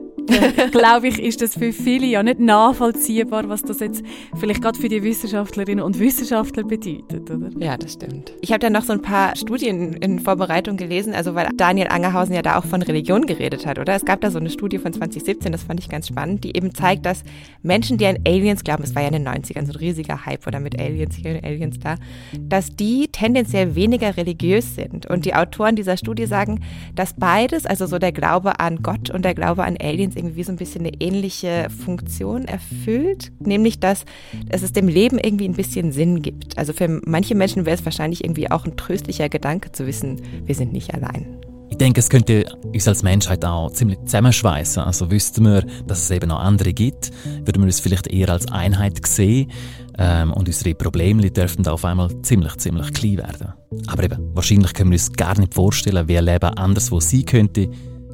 glaube 0.71 1.07
ich, 1.07 1.19
ist 1.19 1.41
das 1.41 1.55
für 1.55 1.73
viele 1.73 2.05
ja 2.05 2.23
nicht 2.23 2.39
nachvollziehbar, 2.39 3.49
was 3.49 3.61
das 3.61 3.79
jetzt 3.79 4.03
vielleicht 4.39 4.61
gerade 4.61 4.79
für 4.79 4.89
die 4.89 5.03
Wissenschaftlerinnen 5.03 5.83
und 5.83 5.99
Wissenschaftler 5.99 6.63
bedeutet, 6.63 7.29
oder? 7.29 7.49
Ja, 7.59 7.77
das 7.77 7.93
stimmt. 7.93 8.33
Ich 8.41 8.51
habe 8.51 8.59
dann 8.59 8.73
noch 8.73 8.83
so 8.83 8.93
ein 8.93 9.01
paar 9.01 9.35
Studien 9.35 9.93
in 9.93 10.19
Vorbereitung 10.19 10.77
gelesen, 10.77 11.13
also 11.13 11.35
weil 11.35 11.49
Daniel 11.55 11.87
Angerhausen 11.87 12.35
ja 12.35 12.41
da 12.41 12.57
auch 12.57 12.65
von 12.65 12.81
Religion 12.81 13.25
geredet 13.25 13.65
hat, 13.65 13.79
oder? 13.79 13.95
Es 13.95 14.05
gab 14.05 14.21
da 14.21 14.31
so 14.31 14.39
eine 14.39 14.49
Studie 14.49 14.77
von 14.77 14.93
2017, 14.93 15.51
das 15.51 15.63
fand 15.63 15.79
ich 15.79 15.89
ganz 15.89 16.07
spannend, 16.07 16.43
die 16.43 16.55
eben 16.55 16.73
zeigt, 16.73 17.05
dass 17.05 17.23
Menschen, 17.63 17.97
die 17.97 18.05
an 18.05 18.17
Aliens 18.25 18.63
glauben, 18.63 18.83
es 18.83 18.95
war 18.95 19.01
ja 19.01 19.09
in 19.09 19.13
den 19.13 19.27
90ern 19.27 19.65
so 19.65 19.73
ein 19.73 19.79
riesiger 19.79 20.25
Hype 20.25 20.47
oder 20.47 20.59
mit 20.59 20.79
Aliens 20.79 21.15
hier 21.15 21.35
und 21.35 21.43
Aliens 21.43 21.79
da, 21.79 21.95
dass 22.39 22.75
die 22.75 23.07
tendenziell 23.11 23.75
weniger 23.75 24.17
religiös 24.17 24.75
sind. 24.75 25.05
Und 25.05 25.25
die 25.25 25.35
Autoren 25.35 25.75
dieser 25.75 25.97
Studie 25.97 26.25
sagen, 26.25 26.61
dass 26.95 27.13
beides, 27.13 27.65
also 27.65 27.85
so 27.85 27.99
der 27.99 28.11
Glaube 28.11 28.59
an 28.59 28.81
Gott 28.81 29.09
und 29.09 29.25
der 29.25 29.33
Glaube 29.33 29.63
an 29.63 29.77
Aliens, 29.79 30.10
irgendwie 30.15 30.43
so 30.43 30.51
ein 30.51 30.57
bisschen 30.57 30.85
eine 30.85 30.93
ähnliche 30.99 31.67
Funktion 31.69 32.45
erfüllt, 32.45 33.31
nämlich 33.39 33.79
dass, 33.79 34.05
dass 34.47 34.61
es 34.61 34.73
dem 34.73 34.87
Leben 34.87 35.17
irgendwie 35.17 35.47
ein 35.47 35.53
bisschen 35.53 35.91
Sinn 35.91 36.21
gibt. 36.21 36.57
Also 36.57 36.73
für 36.73 37.01
manche 37.05 37.35
Menschen 37.35 37.65
wäre 37.65 37.75
es 37.75 37.85
wahrscheinlich 37.85 38.23
irgendwie 38.23 38.49
auch 38.49 38.65
ein 38.65 38.77
tröstlicher 38.77 39.29
Gedanke 39.29 39.71
zu 39.71 39.87
wissen, 39.87 40.21
wir 40.45 40.55
sind 40.55 40.73
nicht 40.73 40.93
allein. 40.93 41.37
Ich 41.71 41.77
denke, 41.77 42.01
es 42.01 42.09
könnte 42.09 42.45
uns 42.65 42.85
als 42.87 43.01
Menschheit 43.01 43.45
auch 43.45 43.71
ziemlich 43.71 43.97
zusammenschweißen. 44.03 44.83
Also 44.83 45.09
wüssten 45.09 45.45
wir, 45.45 45.65
dass 45.87 46.03
es 46.03 46.11
eben 46.11 46.27
noch 46.27 46.39
andere 46.39 46.73
gibt, 46.73 47.11
würden 47.45 47.61
wir 47.61 47.67
uns 47.67 47.79
vielleicht 47.79 48.07
eher 48.07 48.29
als 48.29 48.51
Einheit 48.51 49.07
sehen 49.07 49.49
ähm, 49.97 50.33
und 50.33 50.47
unsere 50.47 50.75
Probleme 50.75 51.31
dürften 51.31 51.65
auf 51.67 51.85
einmal 51.85 52.09
ziemlich, 52.23 52.57
ziemlich 52.57 52.91
klein 52.93 53.19
werden. 53.19 53.53
Aber 53.87 54.03
eben, 54.03 54.35
wahrscheinlich 54.35 54.73
können 54.73 54.91
wir 54.91 54.95
uns 54.95 55.13
gar 55.13 55.39
nicht 55.39 55.53
vorstellen, 55.53 56.07
wie 56.09 56.17
ein 56.17 56.25
Leben 56.25 56.49
anderswo 56.49 56.99
sein 56.99 57.25
könnte, 57.25 57.69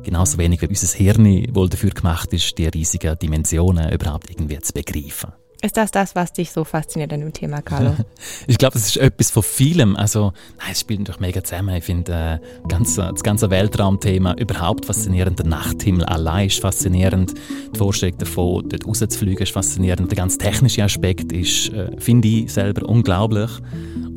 Genauso 0.08 0.38
wenig 0.38 0.62
wie 0.62 0.68
unser 0.68 0.98
Hirn 0.98 1.54
wohl 1.54 1.68
dafür 1.68 1.90
gemacht 1.90 2.32
ist, 2.32 2.58
die 2.58 2.66
riesigen 2.68 3.20
Dimensionen 3.20 3.92
überhaupt 3.92 4.30
irgendwie 4.30 4.58
zu 4.62 4.72
begreifen. 4.72 5.34
Ist 5.62 5.76
das 5.76 5.92
das, 5.92 6.16
was 6.16 6.32
dich 6.32 6.50
so 6.50 6.64
fasziniert 6.64 7.12
an 7.12 7.20
dem 7.20 7.34
Thema, 7.34 7.62
Carlo? 7.62 7.94
ich 8.48 8.58
glaube, 8.58 8.76
das 8.76 8.88
ist 8.88 8.96
etwas 8.96 9.32
von 9.32 9.44
vielem. 9.44 9.98
Also, 9.98 10.32
nein, 10.60 10.70
es 10.72 10.80
spielt 10.80 11.02
natürlich 11.02 11.20
mega 11.20 11.44
zusammen. 11.44 11.76
Ich 11.76 11.84
finde 11.84 12.40
äh, 12.42 12.68
ganze, 12.70 13.10
das 13.12 13.22
ganze 13.22 13.50
Weltraumthema 13.50 14.36
überhaupt 14.36 14.86
faszinierend. 14.86 15.40
Der 15.40 15.48
Nachthimmel 15.48 16.06
allein 16.06 16.48
ist 16.48 16.62
faszinierend. 16.62 17.34
Die 17.76 17.78
Vorstellung 17.78 18.18
davon, 18.18 18.70
dort 18.70 18.88
rauszufliegen, 18.88 19.44
ist 19.44 19.52
faszinierend. 19.52 20.10
Der 20.10 20.16
ganz 20.16 20.38
technische 20.38 20.86
Aspekt 20.86 21.34
ist, 21.34 21.68
äh, 21.74 21.92
finde 22.00 22.30
ich 22.30 22.54
selber 22.54 22.88
unglaublich. 22.88 23.52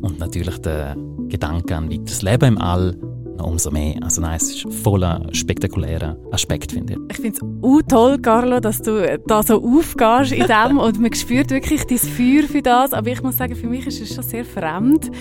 Und 0.01 0.19
natürlich 0.19 0.57
der 0.59 0.95
Gedanke 1.27 1.75
an 1.75 1.91
weiteres 1.91 2.21
Leben 2.21 2.45
im 2.45 2.57
All 2.59 2.95
umso 3.39 3.71
mehr. 3.71 3.95
Also 4.01 4.21
nein, 4.21 4.37
es 4.37 4.55
ist 4.55 4.73
voller 4.83 5.27
spektakulärer 5.31 6.17
Aspekt, 6.31 6.71
finde 6.71 6.93
ich. 6.93 6.99
Ich 7.15 7.21
finde 7.21 7.37
es 7.37 7.43
auch 7.63 7.81
toll, 7.87 8.17
Carlo, 8.19 8.59
dass 8.59 8.81
du 8.81 9.19
da 9.27 9.43
so 9.43 9.63
aufgehst 9.63 10.31
in 10.31 10.45
dem 10.47 10.77
und 10.77 10.99
man 10.99 11.13
spürt 11.13 11.51
wirklich 11.51 11.85
dein 11.85 11.97
Feuer 11.97 12.43
für 12.43 12.61
das. 12.61 12.93
Aber 12.93 13.09
ich 13.09 13.21
muss 13.21 13.37
sagen, 13.37 13.55
für 13.55 13.67
mich 13.67 13.87
ist 13.87 14.01
es 14.01 14.13
schon 14.13 14.23
sehr 14.23 14.45
fremd. 14.45 15.11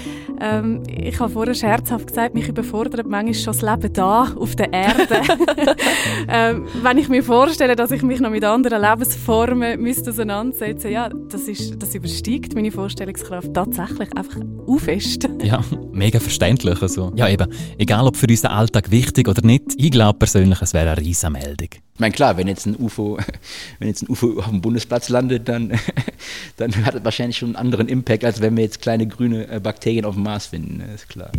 Ähm, 0.40 0.83
ich 0.88 1.18
habe 1.20 1.31
vorher 1.31 1.55
scherzhaft 1.55 2.09
gesagt, 2.09 2.35
mich 2.35 2.49
überfordert 2.49 3.07
manchmal 3.07 3.35
schon 3.35 3.53
das 3.53 3.62
Leben 3.62 3.92
da 3.92 4.33
auf 4.37 4.57
der 4.57 4.73
Erde. 4.73 5.20
ähm, 6.29 6.66
wenn 6.83 6.99
ich 6.99 7.09
mir 7.09 7.23
vorstelle, 7.23 7.77
dass 7.77 7.90
ich 7.90 8.03
mich 8.03 8.20
noch 8.20 8.31
mit 8.31 8.44
anderen 8.44 8.81
Lebensformen 8.81 9.81
müsste 9.81 10.11
auseinandersetzen 10.11 10.90
ja, 10.90 11.09
das, 11.09 11.42
ist, 11.42 11.83
das 11.83 11.94
übersteigt 11.94 12.55
meine 12.55 12.70
Vorstellungskraft 12.70 13.53
tatsächlich 13.55 14.16
einfach 14.16 14.37
fest. 14.79 15.29
ja, 15.42 15.61
mega 15.92 16.20
verständlich. 16.20 16.81
Also, 16.81 17.12
ja, 17.14 17.29
eben, 17.29 17.53
egal 17.79 18.00
ob 18.07 18.17
für 18.17 18.27
unseren 18.27 18.53
Alltag 18.53 18.91
wichtig 18.91 19.29
oder 19.29 19.43
nicht, 19.43 19.63
ich 19.77 19.91
glaube 19.91 20.19
persönlich, 20.19 20.61
es 20.63 20.75
wäre 20.75 20.91
eine 20.91 21.01
riesige. 21.01 21.79
Ich 21.95 22.01
meine, 22.01 22.13
klar, 22.13 22.37
wenn 22.37 22.49
jetzt 22.49 22.67
ein 22.67 22.77
UFO, 22.77 23.19
wenn 23.79 23.89
jetzt 23.89 24.03
ein 24.03 24.09
UFO 24.09 24.39
auf 24.39 24.49
dem 24.49 24.61
Bundesplatz 24.61 25.09
landet, 25.09 25.49
dann, 25.49 25.73
dann 26.57 26.85
hat 26.85 26.95
es 26.95 27.05
wahrscheinlich 27.05 27.39
schon 27.39 27.51
einen 27.51 27.57
anderen 27.57 27.89
Impact, 27.89 28.25
als 28.25 28.41
wenn 28.41 28.57
wir 28.57 28.65
jetzt 28.65 28.81
kleine 28.81 29.07
grüne 29.07 29.49
äh, 29.49 29.61
Bakterien 29.61 30.05
auf 30.05 30.15
dem 30.15 30.25
Mars 30.25 30.47
finden, 30.47 30.81
ist 30.95 31.09
klar. 31.09 31.31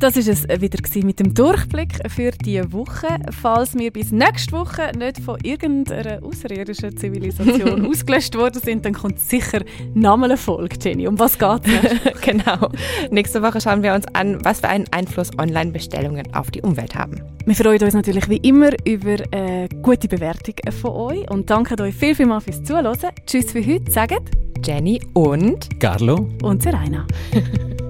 Das 0.00 0.16
ist 0.16 0.28
es 0.28 0.60
wieder 0.62 0.78
mit 1.04 1.20
dem 1.20 1.34
Durchblick 1.34 1.88
für 2.08 2.30
diese 2.30 2.72
Woche. 2.72 3.08
Falls 3.42 3.74
wir 3.74 3.92
bis 3.92 4.10
nächste 4.10 4.52
Woche 4.52 4.92
nicht 4.96 5.20
von 5.20 5.38
irgendeiner 5.42 6.22
außerirdischen 6.22 6.96
Zivilisation 6.96 7.86
ausgelöscht 7.90 8.34
worden 8.34 8.60
sind, 8.62 8.84
dann 8.86 8.94
kommt 8.94 9.20
sicher 9.20 9.60
nochmal 9.92 10.30
eine 10.30 10.38
Folge, 10.38 10.76
Jenny. 10.82 11.06
Um 11.06 11.18
was 11.18 11.38
geht 11.38 11.66
es? 11.66 12.20
genau. 12.22 12.70
Nächste 13.10 13.42
Woche 13.42 13.60
schauen 13.60 13.82
wir 13.82 13.92
uns 13.92 14.06
an, 14.14 14.42
was 14.42 14.60
für 14.60 14.68
einen 14.68 14.86
Einfluss 14.90 15.30
Online-Bestellungen 15.38 16.34
auf 16.34 16.50
die 16.50 16.62
Umwelt 16.62 16.94
haben. 16.94 17.20
Wir 17.44 17.54
freuen 17.54 17.82
uns 17.82 17.94
natürlich 17.94 18.28
wie 18.30 18.38
immer 18.38 18.70
über 18.86 19.16
eine 19.32 19.68
gute 19.82 20.08
Bewertung 20.08 20.54
von 20.80 20.92
euch 20.92 21.30
und 21.30 21.50
danken 21.50 21.78
euch 21.80 21.94
viel, 21.94 22.14
viel 22.14 22.26
mal 22.26 22.40
fürs 22.40 22.62
Zuhören. 22.62 22.96
Tschüss 23.26 23.52
für 23.52 23.64
heute, 23.64 23.90
sagen 23.90 24.18
Jenny 24.64 25.00
und 25.12 25.78
Carlo 25.78 26.28
und 26.42 26.62
Serena. 26.62 27.06